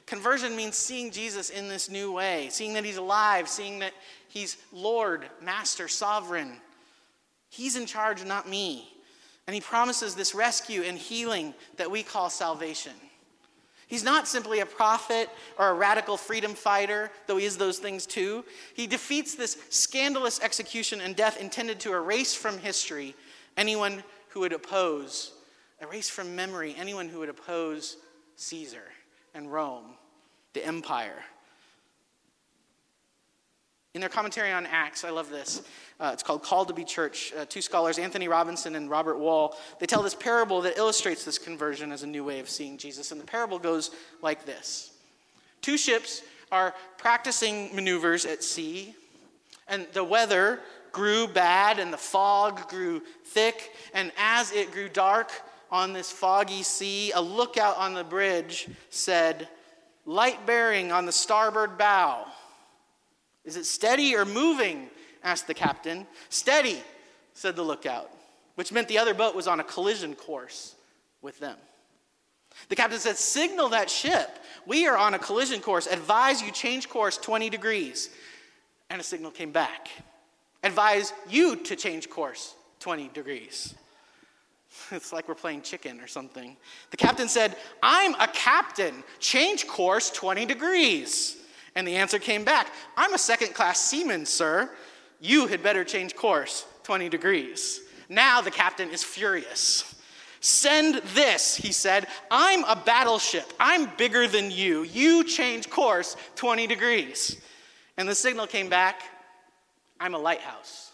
Conversion 0.06 0.54
means 0.54 0.76
seeing 0.76 1.10
Jesus 1.10 1.50
in 1.50 1.68
this 1.68 1.90
new 1.90 2.12
way, 2.12 2.48
seeing 2.50 2.74
that 2.74 2.84
he's 2.84 2.96
alive, 2.96 3.48
seeing 3.48 3.80
that 3.80 3.92
he's 4.28 4.56
Lord, 4.72 5.28
Master, 5.42 5.88
Sovereign. 5.88 6.52
He's 7.48 7.76
in 7.76 7.86
charge, 7.86 8.24
not 8.24 8.48
me. 8.48 8.88
And 9.48 9.54
he 9.54 9.60
promises 9.60 10.14
this 10.14 10.34
rescue 10.34 10.82
and 10.82 10.96
healing 10.96 11.54
that 11.76 11.90
we 11.90 12.04
call 12.04 12.30
salvation. 12.30 12.92
He's 13.88 14.04
not 14.04 14.26
simply 14.26 14.60
a 14.60 14.66
prophet 14.66 15.28
or 15.58 15.68
a 15.68 15.74
radical 15.74 16.16
freedom 16.16 16.54
fighter, 16.54 17.10
though 17.26 17.36
he 17.36 17.44
is 17.44 17.56
those 17.56 17.78
things 17.78 18.06
too. 18.06 18.44
He 18.74 18.88
defeats 18.88 19.34
this 19.34 19.56
scandalous 19.70 20.40
execution 20.40 21.00
and 21.00 21.14
death 21.14 21.40
intended 21.40 21.78
to 21.80 21.92
erase 21.92 22.34
from 22.34 22.58
history 22.58 23.14
anyone 23.56 24.02
who 24.30 24.40
would 24.40 24.52
oppose, 24.52 25.32
erase 25.80 26.08
from 26.08 26.34
memory 26.34 26.74
anyone 26.76 27.08
who 27.08 27.20
would 27.20 27.28
oppose 27.28 27.96
Caesar 28.36 28.82
and 29.36 29.52
Rome, 29.52 29.84
the 30.54 30.64
empire. 30.64 31.22
In 33.94 34.00
their 34.00 34.10
commentary 34.10 34.50
on 34.50 34.66
Acts, 34.66 35.04
I 35.04 35.10
love 35.10 35.30
this. 35.30 35.62
Uh, 36.00 36.10
it's 36.12 36.22
called 36.22 36.42
Called 36.42 36.68
to 36.68 36.74
Be 36.74 36.84
Church. 36.84 37.32
Uh, 37.38 37.44
two 37.46 37.62
scholars, 37.62 37.98
Anthony 37.98 38.28
Robinson 38.28 38.74
and 38.76 38.90
Robert 38.90 39.18
Wall, 39.18 39.56
they 39.78 39.86
tell 39.86 40.02
this 40.02 40.14
parable 40.14 40.62
that 40.62 40.76
illustrates 40.76 41.24
this 41.24 41.38
conversion 41.38 41.92
as 41.92 42.02
a 42.02 42.06
new 42.06 42.24
way 42.24 42.40
of 42.40 42.48
seeing 42.48 42.78
Jesus. 42.78 43.12
And 43.12 43.20
the 43.20 43.26
parable 43.26 43.58
goes 43.58 43.90
like 44.22 44.44
this 44.44 44.92
Two 45.60 45.76
ships 45.76 46.22
are 46.50 46.74
practicing 46.98 47.74
maneuvers 47.74 48.24
at 48.24 48.42
sea, 48.42 48.94
and 49.68 49.86
the 49.92 50.04
weather 50.04 50.60
grew 50.92 51.26
bad 51.28 51.78
and 51.78 51.92
the 51.92 51.98
fog 51.98 52.68
grew 52.70 53.02
thick. 53.26 53.72
And 53.92 54.12
as 54.16 54.52
it 54.52 54.72
grew 54.72 54.88
dark 54.88 55.30
on 55.70 55.92
this 55.92 56.10
foggy 56.10 56.62
sea, 56.62 57.12
a 57.12 57.20
lookout 57.20 57.76
on 57.76 57.94
the 57.94 58.04
bridge 58.04 58.68
said, 58.90 59.48
Light 60.04 60.46
bearing 60.46 60.92
on 60.92 61.04
the 61.04 61.12
starboard 61.12 61.76
bow. 61.78 62.26
Is 63.44 63.56
it 63.56 63.64
steady 63.64 64.14
or 64.14 64.24
moving? 64.24 64.88
asked 65.24 65.48
the 65.48 65.54
captain. 65.54 66.06
Steady, 66.28 66.80
said 67.36 67.56
the 67.56 67.62
lookout, 67.62 68.10
which 68.54 68.72
meant 68.72 68.88
the 68.88 68.98
other 68.98 69.14
boat 69.14 69.34
was 69.34 69.46
on 69.46 69.60
a 69.60 69.64
collision 69.64 70.14
course 70.14 70.74
with 71.20 71.38
them. 71.38 71.58
The 72.68 72.76
captain 72.76 72.98
said, 72.98 73.16
Signal 73.16 73.68
that 73.70 73.90
ship. 73.90 74.38
We 74.64 74.86
are 74.86 74.96
on 74.96 75.14
a 75.14 75.18
collision 75.18 75.60
course. 75.60 75.86
Advise 75.86 76.42
you 76.42 76.50
change 76.50 76.88
course 76.88 77.18
20 77.18 77.50
degrees. 77.50 78.10
And 78.88 79.00
a 79.00 79.04
signal 79.04 79.30
came 79.30 79.52
back. 79.52 79.90
Advise 80.62 81.12
you 81.28 81.56
to 81.56 81.76
change 81.76 82.08
course 82.08 82.54
20 82.80 83.08
degrees. 83.08 83.74
It's 84.92 85.12
like 85.12 85.28
we're 85.28 85.34
playing 85.34 85.62
chicken 85.62 86.00
or 86.00 86.06
something. 86.06 86.56
The 86.90 86.96
captain 86.96 87.28
said, 87.28 87.56
I'm 87.82 88.14
a 88.14 88.28
captain. 88.28 89.02
Change 89.18 89.66
course 89.66 90.10
20 90.10 90.46
degrees. 90.46 91.38
And 91.74 91.86
the 91.86 91.96
answer 91.96 92.18
came 92.18 92.44
back, 92.44 92.72
I'm 92.96 93.12
a 93.12 93.18
second 93.18 93.54
class 93.54 93.80
seaman, 93.80 94.24
sir. 94.26 94.70
You 95.20 95.46
had 95.46 95.62
better 95.62 95.84
change 95.84 96.14
course 96.14 96.66
20 96.84 97.08
degrees. 97.08 97.80
Now 98.08 98.40
the 98.40 98.50
captain 98.50 98.90
is 98.90 99.02
furious. 99.02 99.94
Send 100.40 101.02
this, 101.14 101.56
he 101.56 101.72
said. 101.72 102.06
I'm 102.30 102.64
a 102.64 102.76
battleship. 102.76 103.52
I'm 103.58 103.90
bigger 103.96 104.28
than 104.28 104.50
you. 104.50 104.84
You 104.84 105.24
change 105.24 105.68
course 105.68 106.16
20 106.36 106.66
degrees. 106.66 107.40
And 107.96 108.08
the 108.08 108.14
signal 108.14 108.46
came 108.46 108.68
back 108.68 109.02
I'm 109.98 110.14
a 110.14 110.18
lighthouse. 110.18 110.92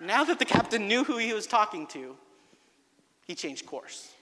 Now 0.00 0.24
that 0.24 0.38
the 0.38 0.44
captain 0.44 0.88
knew 0.88 1.04
who 1.04 1.18
he 1.18 1.32
was 1.32 1.46
talking 1.46 1.86
to, 1.88 2.16
he 3.26 3.34
changed 3.34 3.66
course. 3.66 4.12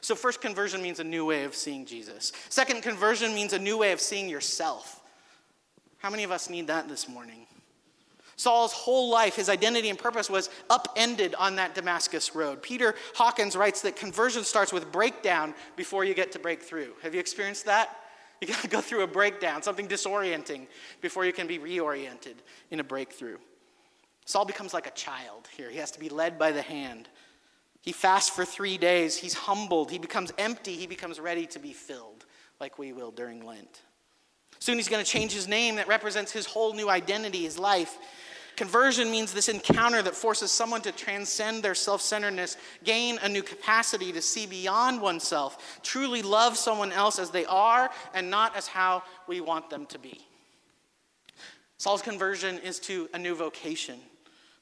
So, 0.00 0.14
first 0.14 0.40
conversion 0.40 0.82
means 0.82 1.00
a 1.00 1.04
new 1.04 1.24
way 1.24 1.44
of 1.44 1.54
seeing 1.54 1.86
Jesus. 1.86 2.32
Second 2.50 2.82
conversion 2.82 3.34
means 3.34 3.52
a 3.54 3.58
new 3.58 3.78
way 3.78 3.92
of 3.92 4.00
seeing 4.00 4.28
yourself. 4.28 5.00
How 5.98 6.10
many 6.10 6.24
of 6.24 6.30
us 6.30 6.50
need 6.50 6.66
that 6.66 6.88
this 6.88 7.08
morning? 7.08 7.46
Saul's 8.36 8.72
whole 8.72 9.08
life, 9.10 9.36
his 9.36 9.48
identity 9.48 9.88
and 9.88 9.98
purpose 9.98 10.28
was 10.28 10.50
upended 10.68 11.34
on 11.36 11.56
that 11.56 11.74
Damascus 11.74 12.34
road. 12.34 12.62
Peter 12.62 12.94
Hawkins 13.14 13.56
writes 13.56 13.80
that 13.82 13.96
conversion 13.96 14.44
starts 14.44 14.72
with 14.72 14.90
breakdown 14.90 15.54
before 15.76 16.04
you 16.04 16.14
get 16.14 16.32
to 16.32 16.38
breakthrough. 16.38 16.90
Have 17.02 17.14
you 17.14 17.20
experienced 17.20 17.64
that? 17.66 18.03
You 18.40 18.48
got 18.48 18.62
to 18.62 18.68
go 18.68 18.80
through 18.80 19.02
a 19.02 19.06
breakdown, 19.06 19.62
something 19.62 19.88
disorienting, 19.88 20.66
before 21.00 21.24
you 21.24 21.32
can 21.32 21.46
be 21.46 21.58
reoriented 21.58 22.34
in 22.70 22.80
a 22.80 22.84
breakthrough. 22.84 23.38
Saul 24.26 24.44
becomes 24.44 24.74
like 24.74 24.86
a 24.86 24.90
child 24.92 25.48
here. 25.56 25.70
He 25.70 25.78
has 25.78 25.90
to 25.92 26.00
be 26.00 26.08
led 26.08 26.38
by 26.38 26.52
the 26.52 26.62
hand. 26.62 27.08
He 27.82 27.92
fasts 27.92 28.30
for 28.30 28.44
three 28.44 28.78
days. 28.78 29.16
He's 29.16 29.34
humbled. 29.34 29.90
He 29.90 29.98
becomes 29.98 30.32
empty. 30.38 30.74
He 30.74 30.86
becomes 30.86 31.20
ready 31.20 31.46
to 31.46 31.58
be 31.58 31.72
filled, 31.72 32.24
like 32.60 32.78
we 32.78 32.92
will 32.92 33.10
during 33.10 33.44
Lent. 33.44 33.82
Soon 34.58 34.76
he's 34.76 34.88
going 34.88 35.04
to 35.04 35.10
change 35.10 35.32
his 35.32 35.46
name 35.46 35.76
that 35.76 35.88
represents 35.88 36.32
his 36.32 36.46
whole 36.46 36.72
new 36.72 36.88
identity, 36.88 37.42
his 37.42 37.58
life. 37.58 37.98
Conversion 38.56 39.10
means 39.10 39.32
this 39.32 39.48
encounter 39.48 40.00
that 40.02 40.14
forces 40.14 40.50
someone 40.50 40.80
to 40.82 40.92
transcend 40.92 41.62
their 41.62 41.74
self 41.74 42.00
centeredness, 42.00 42.56
gain 42.84 43.18
a 43.22 43.28
new 43.28 43.42
capacity 43.42 44.12
to 44.12 44.22
see 44.22 44.46
beyond 44.46 45.00
oneself, 45.00 45.80
truly 45.82 46.22
love 46.22 46.56
someone 46.56 46.92
else 46.92 47.18
as 47.18 47.30
they 47.30 47.44
are 47.46 47.90
and 48.14 48.30
not 48.30 48.56
as 48.56 48.66
how 48.68 49.02
we 49.26 49.40
want 49.40 49.70
them 49.70 49.86
to 49.86 49.98
be. 49.98 50.20
Saul's 51.78 52.02
conversion 52.02 52.58
is 52.58 52.78
to 52.80 53.08
a 53.12 53.18
new 53.18 53.34
vocation, 53.34 53.98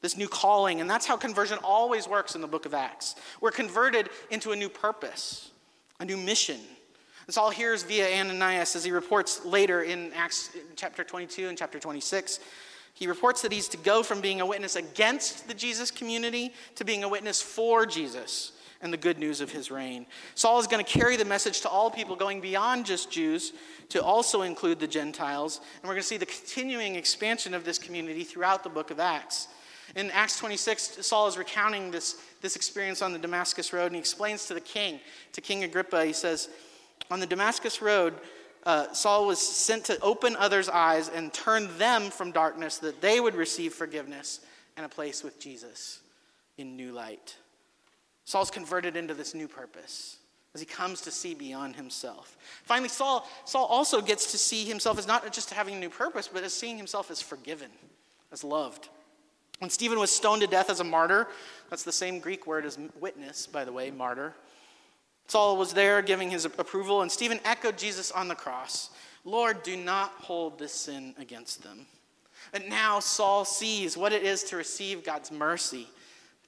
this 0.00 0.16
new 0.16 0.28
calling, 0.28 0.80
and 0.80 0.88
that's 0.88 1.06
how 1.06 1.16
conversion 1.16 1.58
always 1.62 2.08
works 2.08 2.34
in 2.34 2.40
the 2.40 2.48
book 2.48 2.64
of 2.64 2.74
Acts. 2.74 3.14
We're 3.40 3.50
converted 3.50 4.08
into 4.30 4.52
a 4.52 4.56
new 4.56 4.70
purpose, 4.70 5.50
a 6.00 6.04
new 6.04 6.16
mission. 6.16 6.58
And 7.26 7.34
Saul 7.34 7.50
hears 7.50 7.82
via 7.82 8.18
Ananias 8.18 8.74
as 8.74 8.84
he 8.84 8.90
reports 8.90 9.44
later 9.44 9.82
in 9.82 10.12
Acts 10.14 10.50
chapter 10.76 11.04
22 11.04 11.48
and 11.48 11.58
chapter 11.58 11.78
26 11.78 12.40
he 12.94 13.06
reports 13.06 13.42
that 13.42 13.52
he's 13.52 13.68
to 13.68 13.76
go 13.76 14.02
from 14.02 14.20
being 14.20 14.40
a 14.40 14.46
witness 14.46 14.76
against 14.76 15.48
the 15.48 15.54
Jesus 15.54 15.90
community 15.90 16.52
to 16.76 16.84
being 16.84 17.04
a 17.04 17.08
witness 17.08 17.40
for 17.40 17.86
Jesus 17.86 18.52
and 18.82 18.92
the 18.92 18.98
good 18.98 19.18
news 19.18 19.40
of 19.40 19.50
his 19.50 19.70
reign. 19.70 20.04
Saul 20.34 20.58
is 20.58 20.66
going 20.66 20.84
to 20.84 20.90
carry 20.90 21.16
the 21.16 21.24
message 21.24 21.60
to 21.60 21.68
all 21.68 21.90
people, 21.90 22.16
going 22.16 22.40
beyond 22.40 22.84
just 22.84 23.10
Jews 23.10 23.52
to 23.90 24.02
also 24.02 24.42
include 24.42 24.80
the 24.80 24.88
Gentiles. 24.88 25.60
And 25.76 25.84
we're 25.84 25.94
going 25.94 26.02
to 26.02 26.06
see 26.08 26.16
the 26.16 26.26
continuing 26.26 26.96
expansion 26.96 27.54
of 27.54 27.64
this 27.64 27.78
community 27.78 28.24
throughout 28.24 28.64
the 28.64 28.70
book 28.70 28.90
of 28.90 28.98
Acts. 28.98 29.48
In 29.94 30.10
Acts 30.10 30.38
26, 30.38 31.06
Saul 31.06 31.28
is 31.28 31.38
recounting 31.38 31.90
this, 31.90 32.16
this 32.40 32.56
experience 32.56 33.02
on 33.02 33.12
the 33.12 33.18
Damascus 33.18 33.72
Road, 33.72 33.86
and 33.86 33.94
he 33.94 34.00
explains 34.00 34.46
to 34.46 34.54
the 34.54 34.60
king, 34.60 35.00
to 35.32 35.40
King 35.40 35.64
Agrippa, 35.64 36.04
he 36.04 36.12
says, 36.12 36.48
On 37.10 37.20
the 37.20 37.26
Damascus 37.26 37.82
Road, 37.82 38.14
uh, 38.64 38.92
Saul 38.92 39.26
was 39.26 39.38
sent 39.38 39.84
to 39.86 40.00
open 40.00 40.36
others' 40.36 40.68
eyes 40.68 41.08
and 41.08 41.32
turn 41.32 41.76
them 41.78 42.10
from 42.10 42.30
darkness 42.30 42.78
that 42.78 43.00
they 43.00 43.20
would 43.20 43.34
receive 43.34 43.74
forgiveness 43.74 44.40
and 44.76 44.86
a 44.86 44.88
place 44.88 45.24
with 45.24 45.40
Jesus 45.40 46.00
in 46.58 46.76
new 46.76 46.92
light. 46.92 47.36
Saul's 48.24 48.50
converted 48.50 48.96
into 48.96 49.14
this 49.14 49.34
new 49.34 49.48
purpose 49.48 50.18
as 50.54 50.60
he 50.60 50.66
comes 50.66 51.00
to 51.00 51.10
see 51.10 51.34
beyond 51.34 51.76
himself. 51.76 52.36
Finally, 52.64 52.90
Saul, 52.90 53.28
Saul 53.44 53.64
also 53.66 54.00
gets 54.00 54.30
to 54.32 54.38
see 54.38 54.64
himself 54.64 54.98
as 54.98 55.06
not 55.06 55.32
just 55.32 55.50
having 55.50 55.74
a 55.74 55.78
new 55.78 55.88
purpose, 55.88 56.28
but 56.28 56.44
as 56.44 56.52
seeing 56.52 56.76
himself 56.76 57.10
as 57.10 57.22
forgiven, 57.22 57.70
as 58.30 58.44
loved. 58.44 58.88
When 59.58 59.70
Stephen 59.70 59.98
was 59.98 60.10
stoned 60.10 60.42
to 60.42 60.46
death 60.46 60.70
as 60.70 60.80
a 60.80 60.84
martyr, 60.84 61.28
that's 61.70 61.84
the 61.84 61.92
same 61.92 62.18
Greek 62.18 62.46
word 62.46 62.66
as 62.66 62.78
witness, 63.00 63.46
by 63.46 63.64
the 63.64 63.72
way, 63.72 63.90
martyr. 63.90 64.34
Saul 65.32 65.56
was 65.56 65.72
there 65.72 66.02
giving 66.02 66.30
his 66.30 66.44
approval, 66.44 67.00
and 67.00 67.10
Stephen 67.10 67.40
echoed 67.46 67.78
Jesus 67.78 68.10
on 68.10 68.28
the 68.28 68.34
cross 68.34 68.90
Lord, 69.24 69.62
do 69.62 69.78
not 69.78 70.10
hold 70.18 70.58
this 70.58 70.74
sin 70.74 71.14
against 71.18 71.62
them. 71.62 71.86
And 72.52 72.68
now 72.68 73.00
Saul 73.00 73.46
sees 73.46 73.96
what 73.96 74.12
it 74.12 74.24
is 74.24 74.42
to 74.44 74.56
receive 74.56 75.04
God's 75.04 75.32
mercy, 75.32 75.88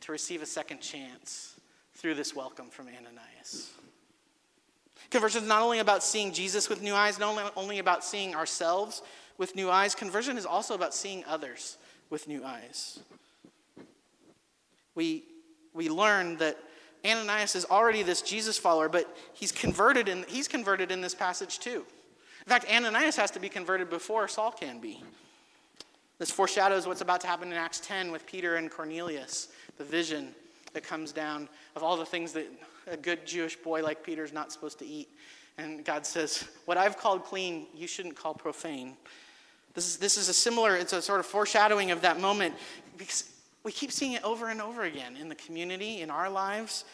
to 0.00 0.12
receive 0.12 0.42
a 0.42 0.46
second 0.46 0.80
chance 0.80 1.58
through 1.94 2.14
this 2.14 2.36
welcome 2.36 2.68
from 2.68 2.88
Ananias. 2.88 3.70
Conversion 5.08 5.44
is 5.44 5.48
not 5.48 5.62
only 5.62 5.78
about 5.78 6.02
seeing 6.02 6.30
Jesus 6.30 6.68
with 6.68 6.82
new 6.82 6.94
eyes, 6.94 7.18
not 7.18 7.54
only 7.56 7.78
about 7.78 8.04
seeing 8.04 8.34
ourselves 8.34 9.00
with 9.38 9.56
new 9.56 9.70
eyes, 9.70 9.94
conversion 9.94 10.36
is 10.36 10.44
also 10.44 10.74
about 10.74 10.92
seeing 10.92 11.24
others 11.26 11.78
with 12.10 12.28
new 12.28 12.44
eyes. 12.44 12.98
We, 14.94 15.24
we 15.72 15.88
learn 15.88 16.36
that 16.38 16.58
Ananias 17.04 17.54
is 17.54 17.64
already 17.66 18.02
this 18.02 18.22
Jesus 18.22 18.58
follower, 18.58 18.88
but 18.88 19.14
he's 19.34 19.52
converted 19.52 20.08
in, 20.08 20.24
he's 20.28 20.48
converted 20.48 20.90
in 20.90 21.00
this 21.00 21.14
passage 21.14 21.58
too. 21.58 21.84
In 22.46 22.50
fact, 22.50 22.66
Ananias 22.70 23.16
has 23.16 23.30
to 23.32 23.40
be 23.40 23.48
converted 23.48 23.90
before 23.90 24.28
Saul 24.28 24.50
can 24.50 24.80
be. 24.80 25.02
This 26.18 26.30
foreshadows 26.30 26.86
what's 26.86 27.00
about 27.00 27.20
to 27.22 27.26
happen 27.26 27.48
in 27.48 27.54
Acts 27.54 27.80
10 27.80 28.12
with 28.12 28.26
Peter 28.26 28.56
and 28.56 28.70
Cornelius, 28.70 29.48
the 29.78 29.84
vision 29.84 30.34
that 30.72 30.82
comes 30.82 31.12
down 31.12 31.48
of 31.74 31.82
all 31.82 31.96
the 31.96 32.06
things 32.06 32.32
that 32.32 32.46
a 32.86 32.96
good 32.96 33.26
Jewish 33.26 33.56
boy 33.56 33.82
like 33.82 34.02
Peter 34.02 34.24
is 34.24 34.32
not 34.32 34.52
supposed 34.52 34.78
to 34.78 34.86
eat. 34.86 35.08
And 35.58 35.84
God 35.84 36.04
says, 36.04 36.44
What 36.64 36.76
I've 36.76 36.98
called 36.98 37.24
clean, 37.24 37.66
you 37.74 37.86
shouldn't 37.86 38.16
call 38.16 38.34
profane. 38.34 38.96
This 39.74 39.86
is, 39.86 39.96
this 39.96 40.16
is 40.16 40.28
a 40.28 40.34
similar, 40.34 40.76
it's 40.76 40.92
a 40.92 41.02
sort 41.02 41.20
of 41.20 41.26
foreshadowing 41.26 41.90
of 41.90 42.02
that 42.02 42.20
moment 42.20 42.54
because 42.96 43.30
we 43.64 43.72
keep 43.72 43.90
seeing 43.90 44.12
it 44.12 44.22
over 44.22 44.50
and 44.50 44.60
over 44.60 44.82
again 44.82 45.16
in 45.16 45.28
the 45.28 45.34
community, 45.34 46.02
in 46.02 46.10
our 46.10 46.28
lives. 46.28 46.84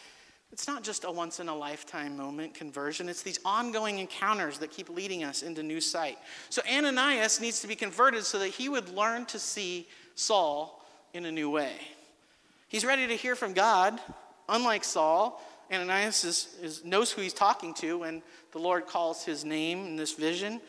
It's 0.53 0.67
not 0.67 0.83
just 0.83 1.03
a 1.03 1.11
once 1.11 1.39
in 1.39 1.49
a 1.49 1.55
lifetime 1.55 2.17
moment 2.17 2.53
conversion, 2.53 3.07
it's 3.07 3.21
these 3.21 3.39
ongoing 3.45 3.99
encounters 3.99 4.57
that 4.59 4.71
keep 4.71 4.89
leading 4.89 5.23
us 5.23 5.43
into 5.43 5.63
new 5.63 5.79
sight. 5.79 6.17
So 6.49 6.61
Ananias 6.69 7.39
needs 7.39 7.61
to 7.61 7.67
be 7.67 7.75
converted 7.75 8.25
so 8.25 8.39
that 8.39 8.49
he 8.49 8.69
would 8.69 8.89
learn 8.89 9.25
to 9.27 9.39
see 9.39 9.87
Saul 10.15 10.83
in 11.13 11.25
a 11.25 11.31
new 11.31 11.49
way. 11.49 11.73
He's 12.67 12.85
ready 12.85 13.07
to 13.07 13.15
hear 13.15 13.35
from 13.35 13.53
God, 13.53 13.99
unlike 14.47 14.83
Saul. 14.83 15.41
Ananias 15.71 16.23
is, 16.23 16.55
is, 16.61 16.85
knows 16.85 17.11
who 17.11 17.21
he's 17.21 17.33
talking 17.33 17.73
to 17.75 17.99
when 17.99 18.21
the 18.51 18.59
Lord 18.59 18.87
calls 18.87 19.23
his 19.23 19.45
name 19.45 19.85
in 19.85 19.95
this 19.95 20.13
vision. 20.13 20.59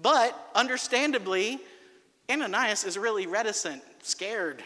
But 0.00 0.38
understandably, 0.54 1.60
Ananias 2.30 2.84
is 2.84 2.98
really 2.98 3.26
reticent, 3.26 3.82
scared 4.02 4.62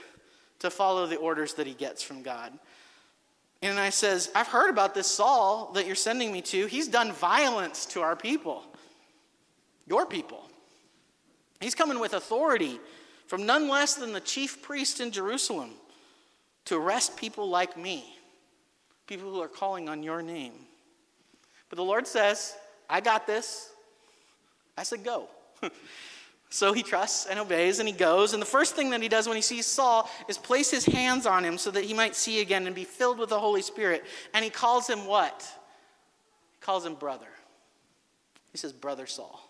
to 0.60 0.70
follow 0.70 1.06
the 1.06 1.16
orders 1.16 1.54
that 1.54 1.66
he 1.66 1.74
gets 1.74 2.02
from 2.02 2.22
God. 2.22 2.52
And 3.62 3.78
I 3.78 3.90
says, 3.90 4.30
I've 4.34 4.48
heard 4.48 4.70
about 4.70 4.94
this 4.94 5.06
Saul 5.06 5.72
that 5.74 5.86
you're 5.86 5.94
sending 5.94 6.32
me 6.32 6.40
to. 6.42 6.66
He's 6.66 6.88
done 6.88 7.12
violence 7.12 7.84
to 7.86 8.00
our 8.00 8.16
people, 8.16 8.64
your 9.86 10.06
people. 10.06 10.48
He's 11.60 11.74
coming 11.74 11.98
with 11.98 12.14
authority 12.14 12.80
from 13.26 13.44
none 13.44 13.68
less 13.68 13.94
than 13.94 14.12
the 14.12 14.20
chief 14.20 14.62
priest 14.62 15.00
in 15.00 15.10
Jerusalem 15.10 15.70
to 16.66 16.76
arrest 16.76 17.16
people 17.16 17.48
like 17.48 17.76
me, 17.76 18.16
people 19.06 19.30
who 19.30 19.40
are 19.40 19.48
calling 19.48 19.88
on 19.88 20.02
your 20.02 20.22
name. 20.22 20.54
But 21.68 21.76
the 21.76 21.84
Lord 21.84 22.06
says, 22.06 22.56
I 22.88 23.00
got 23.00 23.26
this. 23.26 23.70
I 24.76 24.82
said, 24.82 25.04
go. 25.04 25.28
so 26.50 26.72
he 26.72 26.82
trusts 26.82 27.26
and 27.26 27.38
obeys 27.38 27.78
and 27.78 27.88
he 27.88 27.94
goes. 27.94 28.32
And 28.32 28.42
the 28.42 28.46
first 28.46 28.74
thing 28.74 28.90
that 28.90 29.00
he 29.00 29.08
does 29.08 29.28
when 29.28 29.36
he 29.36 29.42
sees 29.42 29.66
Saul 29.66 30.10
is 30.28 30.36
place 30.36 30.68
his 30.68 30.84
hands 30.84 31.24
on 31.24 31.44
him 31.44 31.56
so 31.56 31.70
that 31.70 31.84
he 31.84 31.94
might 31.94 32.16
see 32.16 32.40
again 32.40 32.66
and 32.66 32.74
be 32.74 32.84
filled 32.84 33.18
with 33.18 33.28
the 33.28 33.38
Holy 33.38 33.62
Spirit. 33.62 34.04
And 34.34 34.44
he 34.44 34.50
calls 34.50 34.88
him 34.88 35.06
what? 35.06 35.48
He 36.52 36.60
calls 36.60 36.84
him 36.84 36.96
brother. 36.96 37.28
He 38.50 38.58
says, 38.58 38.72
Brother 38.72 39.06
Saul. 39.06 39.40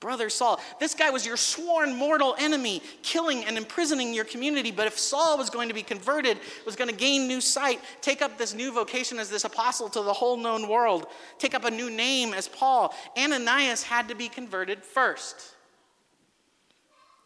Brother 0.00 0.28
Saul. 0.28 0.58
This 0.80 0.96
guy 0.96 1.10
was 1.10 1.24
your 1.24 1.36
sworn 1.36 1.94
mortal 1.94 2.34
enemy, 2.36 2.82
killing 3.04 3.44
and 3.44 3.56
imprisoning 3.56 4.12
your 4.12 4.24
community. 4.24 4.72
But 4.72 4.88
if 4.88 4.98
Saul 4.98 5.38
was 5.38 5.48
going 5.48 5.68
to 5.68 5.74
be 5.74 5.84
converted, 5.84 6.38
was 6.66 6.74
going 6.74 6.90
to 6.90 6.96
gain 6.96 7.28
new 7.28 7.40
sight, 7.40 7.78
take 8.00 8.20
up 8.20 8.36
this 8.36 8.52
new 8.52 8.72
vocation 8.72 9.20
as 9.20 9.30
this 9.30 9.44
apostle 9.44 9.88
to 9.90 10.02
the 10.02 10.12
whole 10.12 10.36
known 10.36 10.66
world, 10.66 11.06
take 11.38 11.54
up 11.54 11.64
a 11.64 11.70
new 11.70 11.88
name 11.88 12.34
as 12.34 12.48
Paul, 12.48 12.92
Ananias 13.16 13.84
had 13.84 14.08
to 14.08 14.16
be 14.16 14.28
converted 14.28 14.82
first. 14.82 15.54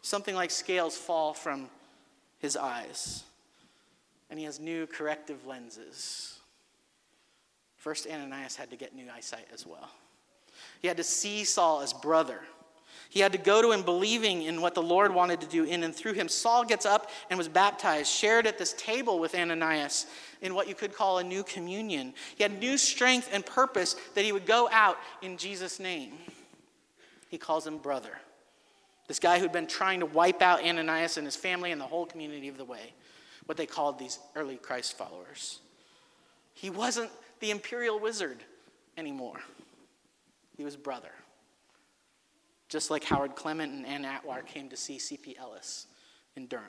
Something 0.01 0.35
like 0.35 0.51
scales 0.51 0.95
fall 0.95 1.33
from 1.33 1.69
his 2.39 2.55
eyes, 2.55 3.23
and 4.29 4.39
he 4.39 4.45
has 4.45 4.59
new 4.59 4.87
corrective 4.87 5.45
lenses. 5.45 6.39
First, 7.75 8.07
Ananias 8.07 8.55
had 8.55 8.69
to 8.71 8.75
get 8.75 8.95
new 8.95 9.07
eyesight 9.13 9.47
as 9.53 9.65
well. 9.65 9.89
He 10.81 10.87
had 10.87 10.97
to 10.97 11.03
see 11.03 11.43
Saul 11.43 11.81
as 11.81 11.93
brother. 11.93 12.41
He 13.09 13.19
had 13.21 13.31
to 13.31 13.37
go 13.37 13.61
to 13.61 13.71
him 13.71 13.83
believing 13.83 14.43
in 14.43 14.61
what 14.61 14.75
the 14.75 14.81
Lord 14.81 15.13
wanted 15.13 15.39
to 15.41 15.47
do 15.47 15.63
in 15.63 15.83
and 15.83 15.95
through 15.95 16.13
him. 16.13 16.27
Saul 16.27 16.65
gets 16.65 16.85
up 16.85 17.09
and 17.29 17.37
was 17.37 17.47
baptized, 17.47 18.09
shared 18.09 18.45
at 18.45 18.57
this 18.57 18.73
table 18.73 19.19
with 19.19 19.33
Ananias 19.33 20.07
in 20.41 20.53
what 20.53 20.67
you 20.67 20.75
could 20.75 20.93
call 20.93 21.19
a 21.19 21.23
new 21.23 21.43
communion. 21.43 22.13
He 22.35 22.43
had 22.43 22.59
new 22.59 22.77
strength 22.77 23.29
and 23.31 23.45
purpose 23.45 23.95
that 24.15 24.25
he 24.25 24.31
would 24.31 24.45
go 24.45 24.67
out 24.71 24.97
in 25.21 25.37
Jesus' 25.37 25.79
name. 25.79 26.13
He 27.29 27.37
calls 27.37 27.65
him 27.65 27.77
brother. 27.77 28.19
This 29.07 29.19
guy 29.19 29.39
who'd 29.39 29.51
been 29.51 29.67
trying 29.67 30.01
to 30.01 30.05
wipe 30.05 30.41
out 30.41 30.63
Ananias 30.63 31.17
and 31.17 31.25
his 31.25 31.35
family 31.35 31.71
and 31.71 31.79
the 31.79 31.85
whole 31.85 32.05
community 32.05 32.47
of 32.49 32.57
the 32.57 32.65
way, 32.65 32.93
what 33.45 33.57
they 33.57 33.65
called 33.65 33.97
these 33.97 34.19
early 34.35 34.57
Christ 34.57 34.97
followers. 34.97 35.59
He 36.53 36.69
wasn't 36.69 37.11
the 37.39 37.51
imperial 37.51 37.99
wizard 37.99 38.43
anymore, 38.97 39.39
he 40.57 40.63
was 40.63 40.75
brother 40.75 41.11
just 42.69 42.91
like 42.91 43.03
Howard 43.05 43.35
Clement 43.35 43.73
and 43.73 43.85
Ann 43.85 44.05
Atwater 44.05 44.41
came 44.41 44.69
to 44.69 44.77
see 44.77 44.99
C.P. 44.99 45.37
Ellis 45.37 45.87
in 46.35 46.47
Durham. 46.47 46.65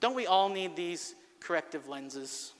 Don't 0.00 0.14
we 0.14 0.26
all 0.26 0.48
need 0.48 0.76
these 0.76 1.14
corrective 1.40 1.88
lenses? 1.88 2.52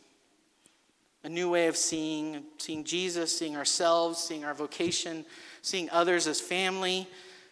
A 1.25 1.29
new 1.29 1.51
way 1.51 1.67
of 1.67 1.77
seeing, 1.77 2.45
seeing 2.57 2.85
Jesus, 2.85 3.37
seeing 3.37 3.57
ourselves, 3.57 4.19
seeing 4.19 4.45
our 4.45 4.55
vocation, 4.55 5.27
seeing 5.61 5.91
others 5.91 6.27
as 6.27 6.41
family, 6.41 7.07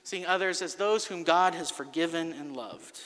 seeing 0.08 0.26
others 0.26 0.62
as 0.62 0.74
those 0.74 1.04
whom 1.04 1.22
God 1.22 1.54
has 1.54 1.70
forgiven 1.70 2.32
and 2.32 2.56
loved. 2.56 2.98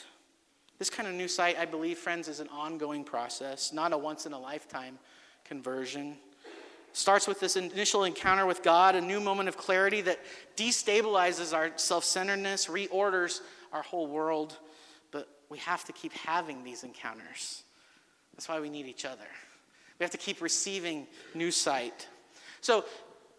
This 0.79 0.89
kind 0.89 1.07
of 1.07 1.15
new 1.15 1.27
sight, 1.27 1.57
I 1.59 1.65
believe, 1.65 1.97
friends, 1.97 2.27
is 2.27 2.39
an 2.39 2.47
ongoing 2.49 3.03
process, 3.03 3.73
not 3.73 3.91
a 3.91 3.97
once 3.97 4.25
in 4.25 4.33
a 4.33 4.39
lifetime 4.39 4.97
conversion 5.43 6.15
starts 6.93 7.27
with 7.27 7.39
this 7.39 7.55
initial 7.55 8.05
encounter 8.05 8.45
with 8.45 8.63
God, 8.63 8.95
a 8.95 9.01
new 9.01 9.19
moment 9.19 9.49
of 9.49 9.57
clarity 9.57 10.01
that 10.01 10.19
destabilizes 10.55 11.53
our 11.53 11.71
self 11.75 12.05
centeredness, 12.05 12.67
reorders 12.67 13.41
our 13.73 13.81
whole 13.81 14.07
world. 14.07 14.57
But 15.11 15.27
we 15.49 15.57
have 15.57 15.83
to 15.85 15.91
keep 15.91 16.13
having 16.13 16.63
these 16.63 16.83
encounters. 16.83 17.63
That's 18.33 18.47
why 18.47 18.59
we 18.59 18.69
need 18.69 18.85
each 18.85 19.05
other. 19.05 19.25
We 19.99 20.03
have 20.03 20.11
to 20.11 20.17
keep 20.17 20.41
receiving 20.41 21.07
new 21.33 21.51
sight. 21.51 22.07
So, 22.61 22.85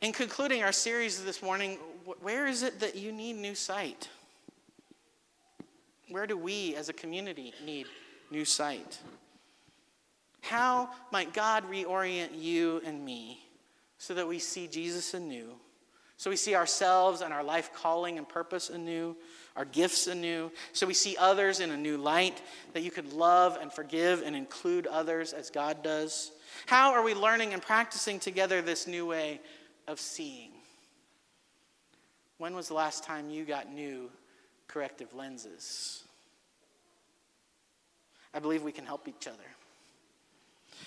in 0.05 0.13
concluding 0.13 0.63
our 0.63 0.71
series 0.71 1.25
this 1.25 1.43
morning, 1.43 1.79
where 2.21 2.47
is 2.47 2.63
it 2.63 2.79
that 2.81 2.95
you 2.95 3.11
need 3.11 3.37
new 3.37 3.55
sight? 3.55 4.11
Where 6.11 6.27
do 6.27 6.37
we 6.37 6.77
as 6.77 6.91
a 6.91 6.93
community 6.93 7.55
need 7.65 7.87
new 8.31 8.45
sight? 8.45 8.99
How 10.43 10.91
might 11.11 11.33
God 11.33 11.65
reorient 11.71 12.39
you 12.39 12.83
and 12.85 13.03
me 13.03 13.41
so 13.97 14.13
that 14.13 14.29
we 14.29 14.39
see 14.39 14.67
Jesus 14.67 15.15
anew? 15.15 15.55
So 16.19 16.29
we 16.29 16.37
see 16.37 16.55
ourselves 16.55 17.23
and 17.23 17.33
our 17.33 17.43
life 17.43 17.71
calling 17.73 18.19
and 18.19 18.29
purpose 18.29 18.69
anew, 18.69 19.17
our 19.57 19.65
gifts 19.65 20.07
anew. 20.07 20.53
So 20.75 20.87
we 20.87 20.93
see 20.93 21.17
others 21.19 21.61
in 21.61 21.71
a 21.71 21.79
new 21.79 21.97
light, 21.97 22.43
that 22.75 22.83
you 22.83 22.91
could 22.91 23.15
love 23.15 23.57
and 23.59 23.73
forgive 23.73 24.21
and 24.21 24.37
include 24.37 24.87
others 24.87 25.33
as 25.33 25.49
God 25.49 25.83
does. 25.83 26.31
How 26.67 26.93
are 26.93 27.03
we 27.03 27.15
learning 27.15 27.55
and 27.55 27.63
practicing 27.63 28.21
together 28.21 28.61
this 28.61 28.87
new 28.87 29.07
way 29.07 29.41
of 29.87 30.01
seeing? 30.01 30.51
When 32.39 32.55
was 32.55 32.69
the 32.69 32.75
last 32.75 33.05
time 33.05 33.31
you 33.31 33.45
got 33.45 33.73
new 33.73 34.11
corrective 34.67 35.15
lenses? 35.15 36.05
I 38.33 38.41
believe 38.41 38.63
we 38.63 38.73
can 38.73 38.85
help 38.85 39.07
each 39.09 39.27
other. 39.27 39.39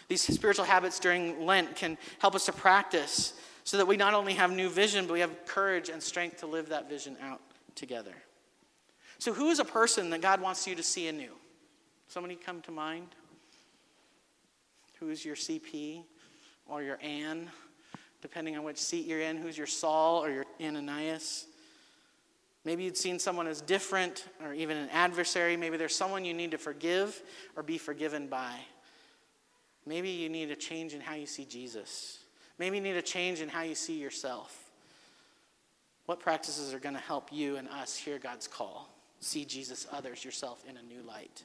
These 0.08 0.22
spiritual 0.22 0.66
habits 0.66 1.00
during 1.00 1.46
Lent 1.46 1.76
can 1.76 1.98
help 2.20 2.36
us 2.36 2.46
to 2.46 2.54
practice 2.54 3.34
so 3.64 3.78
that 3.78 3.88
we 3.88 3.98
not 3.98 4.14
only 4.14 4.34
have 4.34 4.52
new 4.52 4.70
vision, 4.70 5.08
but 5.08 5.14
we 5.14 5.20
have 5.22 5.46
courage 5.46 5.90
and 5.90 6.02
strength 6.02 6.38
to 6.38 6.48
live 6.48 6.70
that 6.70 6.90
vision 6.90 7.18
out 7.22 7.42
together. 7.76 8.14
So, 9.20 9.34
who 9.34 9.50
is 9.50 9.60
a 9.60 9.66
person 9.66 10.10
that 10.12 10.22
God 10.22 10.42
wants 10.42 10.68
you 10.68 10.76
to 10.76 10.84
see 10.84 11.08
anew? 11.08 11.34
Somebody 12.08 12.36
come 12.36 12.62
to 12.62 12.72
mind? 12.72 13.08
Who 15.00 15.10
is 15.10 15.26
your 15.26 15.36
CP 15.36 16.04
or 16.68 16.82
your 16.82 17.00
Anne, 17.02 17.50
depending 18.22 18.58
on 18.58 18.64
which 18.64 18.78
seat 18.78 19.06
you're 19.06 19.22
in? 19.22 19.38
Who's 19.38 19.58
your 19.58 19.68
Saul 19.68 20.24
or 20.24 20.30
your 20.30 20.46
Ananias? 20.62 21.46
Maybe 22.66 22.84
you'd 22.84 22.98
seen 22.98 23.18
someone 23.18 23.48
as 23.48 23.62
different 23.62 24.26
or 24.44 24.54
even 24.54 24.76
an 24.76 24.90
adversary. 24.90 25.56
Maybe 25.56 25.78
there's 25.78 25.96
someone 25.96 26.26
you 26.26 26.34
need 26.34 26.52
to 26.52 26.58
forgive 26.58 27.22
or 27.56 27.64
be 27.64 27.78
forgiven 27.78 28.28
by. 28.28 28.56
Maybe 29.86 30.10
you 30.10 30.28
need 30.28 30.52
a 30.52 30.56
change 30.56 30.94
in 30.94 31.00
how 31.00 31.16
you 31.16 31.28
see 31.28 31.46
Jesus. 31.46 32.20
Maybe 32.60 32.78
you 32.78 32.84
need 32.84 32.98
a 32.98 33.02
change 33.02 33.40
in 33.40 33.48
how 33.48 33.62
you 33.62 33.76
see 33.76 33.98
yourself. 33.98 34.70
What 36.08 36.20
practices 36.20 36.74
are 36.74 36.80
going 36.80 36.96
to 36.96 37.02
help 37.02 37.32
you 37.32 37.56
and 37.56 37.70
us 37.70 37.96
hear 37.96 38.20
God's 38.20 38.48
call? 38.48 38.90
See 39.20 39.46
Jesus, 39.46 39.88
others, 39.92 40.26
yourself 40.26 40.64
in 40.68 40.78
a 40.78 40.82
new 40.82 41.02
light. 41.04 41.44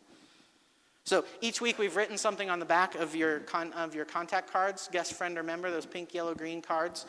So 1.05 1.25
each 1.41 1.61
week 1.61 1.79
we've 1.79 1.97
written 1.97 2.17
something 2.17 2.49
on 2.49 2.61
the 2.61 2.65
back 2.65 2.95
of 2.95 3.17
your, 3.17 3.41
con- 3.41 3.73
of 3.73 3.95
your 3.95 4.05
contact 4.05 4.53
cards, 4.53 4.89
guest, 4.93 5.15
friend, 5.15 5.37
or 5.37 5.43
member, 5.43 5.71
those 5.71 5.87
pink, 5.87 6.15
yellow, 6.15 6.35
green 6.35 6.63
cards. 6.63 7.07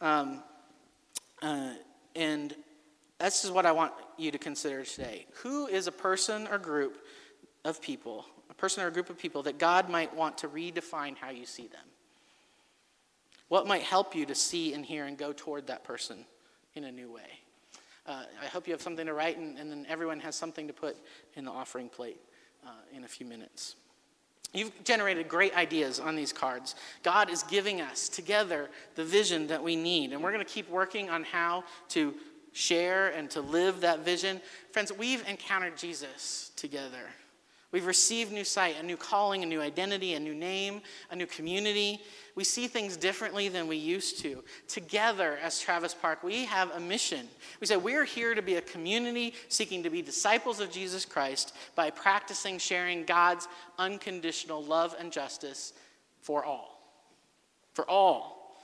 Um, 0.00 0.42
uh, 1.42 1.74
and 2.16 2.54
this 3.20 3.44
is 3.44 3.50
what 3.50 3.64
I 3.64 3.72
want 3.72 3.92
you 4.18 4.30
to 4.30 4.38
consider 4.38 4.84
today. 4.84 5.26
Who 5.42 5.66
is 5.66 5.86
a 5.86 5.92
person 5.92 6.48
or 6.48 6.58
group 6.58 6.98
of 7.64 7.80
people 7.80 8.24
a 8.48 8.54
person 8.54 8.82
or 8.82 8.86
a 8.86 8.90
group 8.92 9.10
of 9.10 9.18
people 9.18 9.42
that 9.42 9.58
God 9.58 9.90
might 9.90 10.14
want 10.14 10.38
to 10.38 10.48
redefine 10.48 11.16
how 11.16 11.30
you 11.30 11.46
see 11.46 11.66
them? 11.66 11.84
What 13.48 13.66
might 13.66 13.82
help 13.82 14.14
you 14.14 14.26
to 14.26 14.34
see 14.34 14.72
and 14.72 14.84
hear 14.84 15.04
and 15.04 15.16
go 15.16 15.32
toward 15.32 15.66
that 15.68 15.84
person 15.84 16.24
in 16.74 16.84
a 16.84 16.92
new 16.92 17.12
way? 17.12 17.40
Uh, 18.06 18.24
I 18.42 18.46
hope 18.46 18.66
you 18.66 18.72
have 18.72 18.82
something 18.82 19.06
to 19.06 19.12
write, 19.12 19.36
and, 19.36 19.58
and, 19.58 19.70
then 19.70 19.84
everyone 19.88 20.20
has 20.20 20.36
something 20.36 20.68
to 20.68 20.72
put 20.72 20.96
in 21.34 21.44
the 21.44 21.50
offering 21.50 21.88
plate 21.88 22.20
uh, 22.66 22.96
in 22.96 23.04
a 23.04 23.08
few 23.08 23.26
minutes. 23.26 23.76
You've 24.52 24.72
generated 24.84 25.28
great 25.28 25.54
ideas 25.56 26.00
on 26.00 26.16
these 26.16 26.32
cards. 26.32 26.76
God 27.02 27.30
is 27.30 27.42
giving 27.42 27.80
us 27.80 28.08
together 28.08 28.70
the 28.94 29.04
vision 29.04 29.46
that 29.48 29.62
we 29.62 29.76
need, 29.76 30.12
and 30.12 30.22
we're 30.22 30.32
going 30.32 30.44
to 30.44 30.50
keep 30.50 30.68
working 30.70 31.10
on 31.10 31.24
how 31.24 31.64
to 31.90 32.14
share 32.52 33.08
and 33.08 33.30
to 33.30 33.40
live 33.40 33.80
that 33.82 34.04
vision. 34.04 34.40
Friends, 34.72 34.90
we've 34.92 35.26
encountered 35.28 35.76
Jesus 35.76 36.52
together. 36.56 37.10
We've 37.72 37.86
received 37.86 38.32
new 38.32 38.44
sight, 38.44 38.76
a 38.80 38.82
new 38.82 38.96
calling, 38.96 39.42
a 39.42 39.46
new 39.46 39.60
identity, 39.60 40.14
a 40.14 40.20
new 40.20 40.34
name, 40.34 40.82
a 41.10 41.16
new 41.16 41.26
community. 41.26 42.00
We 42.36 42.44
see 42.44 42.68
things 42.68 42.96
differently 42.96 43.48
than 43.48 43.66
we 43.66 43.76
used 43.76 44.20
to. 44.20 44.44
Together, 44.68 45.38
as 45.42 45.58
Travis 45.58 45.92
Park, 45.92 46.22
we 46.22 46.44
have 46.44 46.70
a 46.70 46.80
mission. 46.80 47.28
We 47.60 47.66
say 47.66 47.76
we're 47.76 48.04
here 48.04 48.34
to 48.34 48.42
be 48.42 48.54
a 48.54 48.62
community 48.62 49.34
seeking 49.48 49.82
to 49.82 49.90
be 49.90 50.00
disciples 50.00 50.60
of 50.60 50.70
Jesus 50.70 51.04
Christ 51.04 51.54
by 51.74 51.90
practicing 51.90 52.58
sharing 52.58 53.04
God's 53.04 53.48
unconditional 53.78 54.62
love 54.62 54.94
and 54.98 55.10
justice 55.10 55.72
for 56.20 56.44
all. 56.44 56.80
For 57.74 57.88
all. 57.90 58.56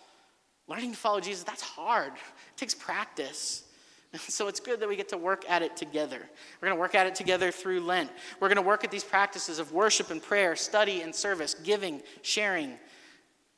Learning 0.69 0.93
to 0.93 0.97
follow 0.97 1.21
Jesus, 1.21 1.43
that's 1.43 1.62
hard. 1.62 2.12
It 2.12 2.57
takes 2.57 2.75
practice. 2.75 3.65
So 4.29 4.48
it's 4.48 4.61
good 4.61 4.81
that 4.81 4.88
we 4.88 4.96
get 4.96 5.09
to 5.11 5.16
work 5.16 5.44
at 5.48 5.62
it 5.62 5.77
together. 5.77 6.18
We're 6.61 6.68
going 6.68 6.77
to 6.77 6.81
work 6.81 6.94
at 6.94 7.07
it 7.07 7.14
together 7.14 7.51
through 7.51 7.81
Lent. 7.81 8.11
We're 8.40 8.48
going 8.48 8.57
to 8.57 8.62
work 8.62 8.85
at 8.85 8.90
these 8.90 9.05
practices 9.05 9.59
of 9.59 9.72
worship 9.72 10.11
and 10.11 10.22
prayer, 10.22 10.55
study 10.55 11.01
and 11.01 11.14
service, 11.14 11.55
giving, 11.55 12.03
sharing, 12.20 12.79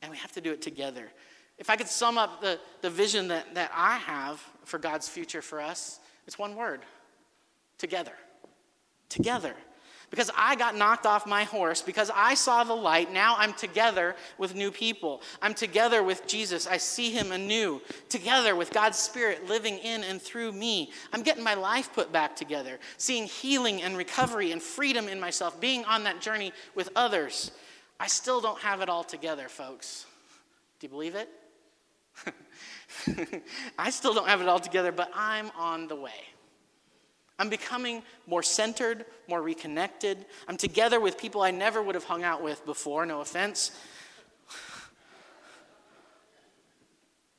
and 0.02 0.10
we 0.10 0.16
have 0.18 0.32
to 0.32 0.40
do 0.40 0.52
it 0.52 0.62
together. 0.62 1.10
If 1.58 1.70
I 1.70 1.76
could 1.76 1.88
sum 1.88 2.18
up 2.18 2.40
the, 2.40 2.58
the 2.82 2.90
vision 2.90 3.28
that, 3.28 3.54
that 3.54 3.70
I 3.74 3.96
have 3.98 4.40
for 4.64 4.78
God's 4.78 5.08
future 5.08 5.42
for 5.42 5.60
us, 5.60 6.00
it's 6.26 6.38
one 6.38 6.54
word 6.56 6.80
together. 7.78 8.14
Together. 9.08 9.54
Because 10.10 10.30
I 10.36 10.54
got 10.54 10.76
knocked 10.76 11.06
off 11.06 11.26
my 11.26 11.44
horse, 11.44 11.82
because 11.82 12.10
I 12.14 12.34
saw 12.34 12.62
the 12.64 12.74
light, 12.74 13.12
now 13.12 13.34
I'm 13.38 13.52
together 13.52 14.14
with 14.38 14.54
new 14.54 14.70
people. 14.70 15.22
I'm 15.42 15.54
together 15.54 16.02
with 16.02 16.26
Jesus. 16.26 16.66
I 16.66 16.76
see 16.76 17.10
him 17.10 17.32
anew, 17.32 17.80
together 18.08 18.54
with 18.54 18.72
God's 18.72 18.98
Spirit 18.98 19.48
living 19.48 19.78
in 19.78 20.04
and 20.04 20.20
through 20.20 20.52
me. 20.52 20.90
I'm 21.12 21.22
getting 21.22 21.42
my 21.42 21.54
life 21.54 21.92
put 21.92 22.12
back 22.12 22.36
together, 22.36 22.78
seeing 22.96 23.24
healing 23.24 23.82
and 23.82 23.96
recovery 23.96 24.52
and 24.52 24.62
freedom 24.62 25.08
in 25.08 25.18
myself, 25.18 25.60
being 25.60 25.84
on 25.84 26.04
that 26.04 26.20
journey 26.20 26.52
with 26.74 26.90
others. 26.94 27.50
I 27.98 28.06
still 28.06 28.40
don't 28.40 28.60
have 28.60 28.80
it 28.80 28.88
all 28.88 29.04
together, 29.04 29.48
folks. 29.48 30.06
Do 30.78 30.86
you 30.86 30.90
believe 30.90 31.14
it? 31.14 31.28
I 33.78 33.90
still 33.90 34.14
don't 34.14 34.28
have 34.28 34.40
it 34.40 34.48
all 34.48 34.60
together, 34.60 34.92
but 34.92 35.10
I'm 35.14 35.50
on 35.56 35.88
the 35.88 35.96
way. 35.96 36.12
I'm 37.38 37.49
becoming 37.49 38.03
more 38.27 38.42
centered, 38.42 39.05
more 39.29 39.42
reconnected. 39.42 40.25
I'm 40.47 40.57
together 40.57 41.01
with 41.01 41.18
people 41.18 41.42
I 41.42 41.51
never 41.51 41.83
would 41.83 41.94
have 41.94 42.05
hung 42.05 42.23
out 42.23 42.42
with 42.42 42.64
before, 42.64 43.05
no 43.07 43.20
offense. 43.20 43.73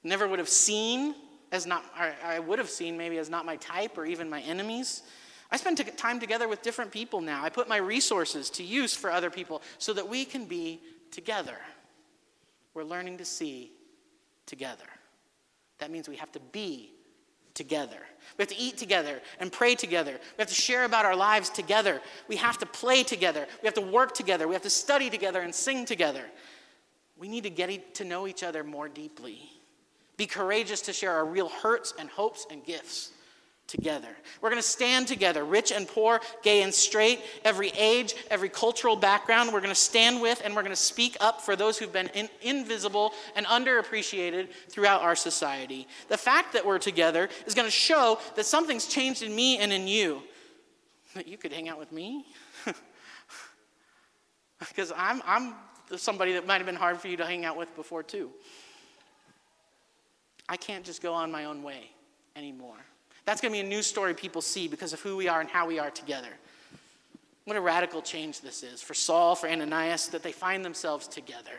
Never 0.03 0.27
would 0.27 0.39
have 0.39 0.49
seen 0.49 1.15
as 1.51 1.65
not, 1.65 1.83
I 1.97 2.39
would 2.39 2.59
have 2.59 2.69
seen 2.69 2.97
maybe 2.97 3.17
as 3.17 3.29
not 3.29 3.45
my 3.45 3.55
type 3.55 3.97
or 3.97 4.05
even 4.05 4.29
my 4.29 4.41
enemies. 4.41 5.03
I 5.51 5.57
spend 5.57 5.77
time 5.95 6.19
together 6.19 6.47
with 6.47 6.61
different 6.61 6.91
people 6.91 7.21
now. 7.21 7.43
I 7.43 7.49
put 7.49 7.69
my 7.69 7.77
resources 7.77 8.49
to 8.51 8.63
use 8.63 8.93
for 8.93 9.09
other 9.09 9.29
people 9.29 9.61
so 9.77 9.93
that 9.93 10.07
we 10.07 10.25
can 10.25 10.45
be 10.45 10.81
together. 11.11 11.57
We're 12.73 12.83
learning 12.83 13.19
to 13.19 13.25
see 13.25 13.71
together. 14.45 14.85
That 15.77 15.91
means 15.91 16.09
we 16.09 16.17
have 16.17 16.31
to 16.33 16.39
be 16.39 16.91
together. 17.55 17.97
We 18.37 18.41
have 18.43 18.49
to 18.49 18.57
eat 18.57 18.77
together 18.77 19.21
and 19.39 19.51
pray 19.51 19.75
together. 19.75 20.11
We 20.11 20.41
have 20.41 20.49
to 20.49 20.53
share 20.53 20.83
about 20.83 21.05
our 21.05 21.15
lives 21.15 21.49
together. 21.49 22.01
We 22.27 22.35
have 22.35 22.57
to 22.59 22.65
play 22.65 23.03
together. 23.03 23.47
We 23.61 23.65
have 23.65 23.73
to 23.75 23.81
work 23.81 24.13
together. 24.13 24.47
We 24.47 24.53
have 24.53 24.63
to 24.63 24.69
study 24.69 25.09
together 25.09 25.41
and 25.41 25.55
sing 25.55 25.85
together. 25.85 26.25
We 27.17 27.29
need 27.29 27.43
to 27.43 27.49
get 27.49 27.95
to 27.95 28.03
know 28.03 28.27
each 28.27 28.43
other 28.43 28.63
more 28.63 28.89
deeply. 28.89 29.49
Be 30.17 30.27
courageous 30.27 30.81
to 30.81 30.93
share 30.93 31.13
our 31.13 31.25
real 31.25 31.49
hurts 31.49 31.93
and 31.97 32.09
hopes 32.09 32.45
and 32.51 32.63
gifts 32.63 33.11
together. 33.67 34.09
We're 34.41 34.49
going 34.49 34.61
to 34.61 34.67
stand 34.67 35.07
together, 35.07 35.43
rich 35.43 35.71
and 35.71 35.87
poor, 35.87 36.21
gay 36.43 36.61
and 36.61 36.73
straight, 36.73 37.21
every 37.43 37.69
age, 37.69 38.15
every 38.29 38.49
cultural 38.49 38.95
background. 38.95 39.51
We're 39.51 39.61
going 39.61 39.73
to 39.73 39.75
stand 39.75 40.21
with 40.21 40.41
and 40.45 40.55
we're 40.55 40.61
going 40.61 40.71
to 40.71 40.81
speak 40.81 41.17
up 41.19 41.41
for 41.41 41.55
those 41.55 41.77
who've 41.77 41.91
been 41.91 42.09
in, 42.09 42.29
invisible 42.41 43.13
and 43.35 43.45
underappreciated 43.47 44.49
throughout 44.69 45.01
our 45.01 45.15
society. 45.15 45.87
The 46.09 46.17
fact 46.17 46.53
that 46.53 46.65
we're 46.65 46.79
together 46.79 47.29
is 47.47 47.55
going 47.55 47.67
to 47.67 47.71
show 47.71 48.19
that 48.35 48.45
something's 48.45 48.87
changed 48.87 49.23
in 49.23 49.35
me 49.35 49.57
and 49.57 49.73
in 49.73 49.87
you. 49.87 50.21
That 51.15 51.27
you 51.27 51.37
could 51.37 51.53
hang 51.53 51.69
out 51.69 51.79
with 51.79 51.91
me? 51.91 52.25
because 54.59 54.91
I'm, 54.95 55.21
I'm 55.25 55.55
somebody 55.97 56.33
that 56.33 56.45
might 56.45 56.57
have 56.57 56.65
been 56.65 56.75
hard 56.75 56.99
for 56.99 57.07
you 57.07 57.17
to 57.17 57.25
hang 57.25 57.45
out 57.45 57.57
with 57.57 57.73
before, 57.75 58.03
too. 58.03 58.31
I 60.47 60.57
can't 60.57 60.85
just 60.85 61.01
go 61.01 61.13
on 61.13 61.31
my 61.31 61.45
own 61.45 61.63
way 61.63 61.89
anymore. 62.35 62.77
That's 63.25 63.41
going 63.41 63.51
to 63.51 63.59
be 63.59 63.65
a 63.65 63.69
new 63.69 63.81
story 63.81 64.13
people 64.13 64.41
see 64.41 64.67
because 64.67 64.93
of 64.93 65.01
who 65.01 65.17
we 65.17 65.27
are 65.27 65.41
and 65.41 65.49
how 65.49 65.67
we 65.67 65.79
are 65.79 65.89
together. 65.89 66.29
What 67.45 67.57
a 67.57 67.61
radical 67.61 68.01
change 68.01 68.41
this 68.41 68.63
is 68.63 68.81
for 68.81 68.93
Saul, 68.93 69.35
for 69.35 69.47
Ananias, 69.47 70.07
that 70.09 70.23
they 70.23 70.31
find 70.31 70.63
themselves 70.63 71.07
together. 71.07 71.51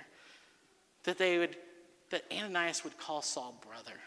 That 1.05 1.19
they 1.19 1.39
would, 1.39 1.57
that 2.11 2.25
Ananias 2.33 2.85
would 2.85 2.99
call 2.99 3.23
Saul 3.23 3.61
brother. 3.67 3.99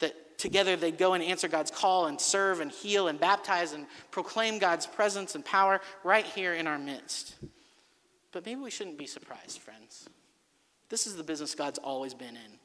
That 0.00 0.38
together 0.38 0.76
they'd 0.76 0.98
go 0.98 1.14
and 1.14 1.22
answer 1.22 1.48
God's 1.48 1.70
call 1.70 2.06
and 2.06 2.20
serve 2.20 2.60
and 2.60 2.70
heal 2.70 3.08
and 3.08 3.18
baptize 3.18 3.72
and 3.72 3.86
proclaim 4.10 4.58
God's 4.58 4.86
presence 4.86 5.34
and 5.34 5.44
power 5.44 5.80
right 6.04 6.24
here 6.24 6.54
in 6.54 6.66
our 6.66 6.78
midst. 6.78 7.34
But 8.32 8.44
maybe 8.44 8.60
we 8.60 8.70
shouldn't 8.70 8.98
be 8.98 9.06
surprised, 9.06 9.60
friends. 9.60 10.08
This 10.88 11.06
is 11.06 11.16
the 11.16 11.22
business 11.22 11.54
God's 11.54 11.78
always 11.78 12.14
been 12.14 12.36
in. 12.36 12.58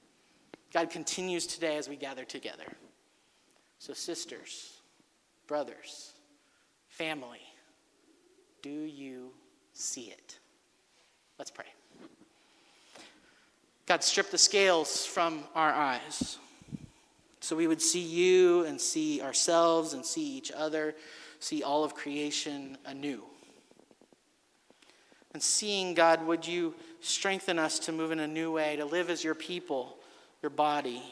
God 0.73 0.89
continues 0.89 1.45
today 1.45 1.77
as 1.77 1.87
we 1.87 1.95
gather 1.95 2.23
together. 2.23 2.65
So, 3.85 3.91
sisters, 3.91 4.77
brothers, 5.45 6.13
family, 6.87 7.41
do 8.61 8.69
you 8.69 9.31
see 9.73 10.03
it? 10.03 10.39
Let's 11.37 11.51
pray. 11.51 11.65
God, 13.85 14.01
strip 14.01 14.31
the 14.31 14.37
scales 14.37 15.05
from 15.05 15.43
our 15.53 15.69
eyes 15.69 16.37
so 17.41 17.57
we 17.57 17.67
would 17.67 17.81
see 17.81 17.99
you 17.99 18.63
and 18.63 18.79
see 18.79 19.21
ourselves 19.21 19.91
and 19.91 20.05
see 20.05 20.37
each 20.37 20.53
other, 20.53 20.95
see 21.41 21.61
all 21.61 21.83
of 21.83 21.93
creation 21.93 22.77
anew. 22.85 23.21
And 25.33 25.43
seeing, 25.43 25.93
God, 25.93 26.25
would 26.25 26.47
you 26.47 26.73
strengthen 27.01 27.59
us 27.59 27.79
to 27.79 27.91
move 27.91 28.13
in 28.13 28.19
a 28.19 28.27
new 28.29 28.49
way, 28.49 28.77
to 28.77 28.85
live 28.85 29.09
as 29.09 29.25
your 29.25 29.35
people, 29.35 29.97
your 30.41 30.51
body 30.51 31.03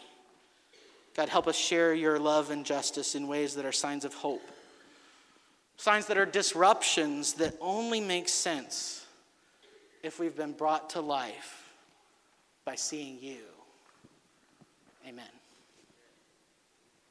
God, 1.16 1.30
help 1.30 1.48
us 1.48 1.58
share 1.58 1.94
your 1.94 2.20
love 2.20 2.52
and 2.52 2.66
justice 2.66 3.16
in 3.16 3.28
ways 3.28 3.56
that 3.56 3.66
are 3.66 3.72
signs 3.72 4.06
of 4.06 4.14
hope. 4.14 4.42
Signs 5.78 6.06
that 6.08 6.18
are 6.18 6.26
disruptions 6.26 7.34
that 7.34 7.56
only 7.60 8.00
make 8.00 8.30
sense 8.30 9.06
if 10.04 10.20
we've 10.20 10.36
been 10.36 10.54
brought 10.54 10.92
to 10.92 11.02
life 11.02 11.70
by 12.66 12.76
seeing 12.76 13.18
you. 13.22 13.40
Amen. 15.08 15.26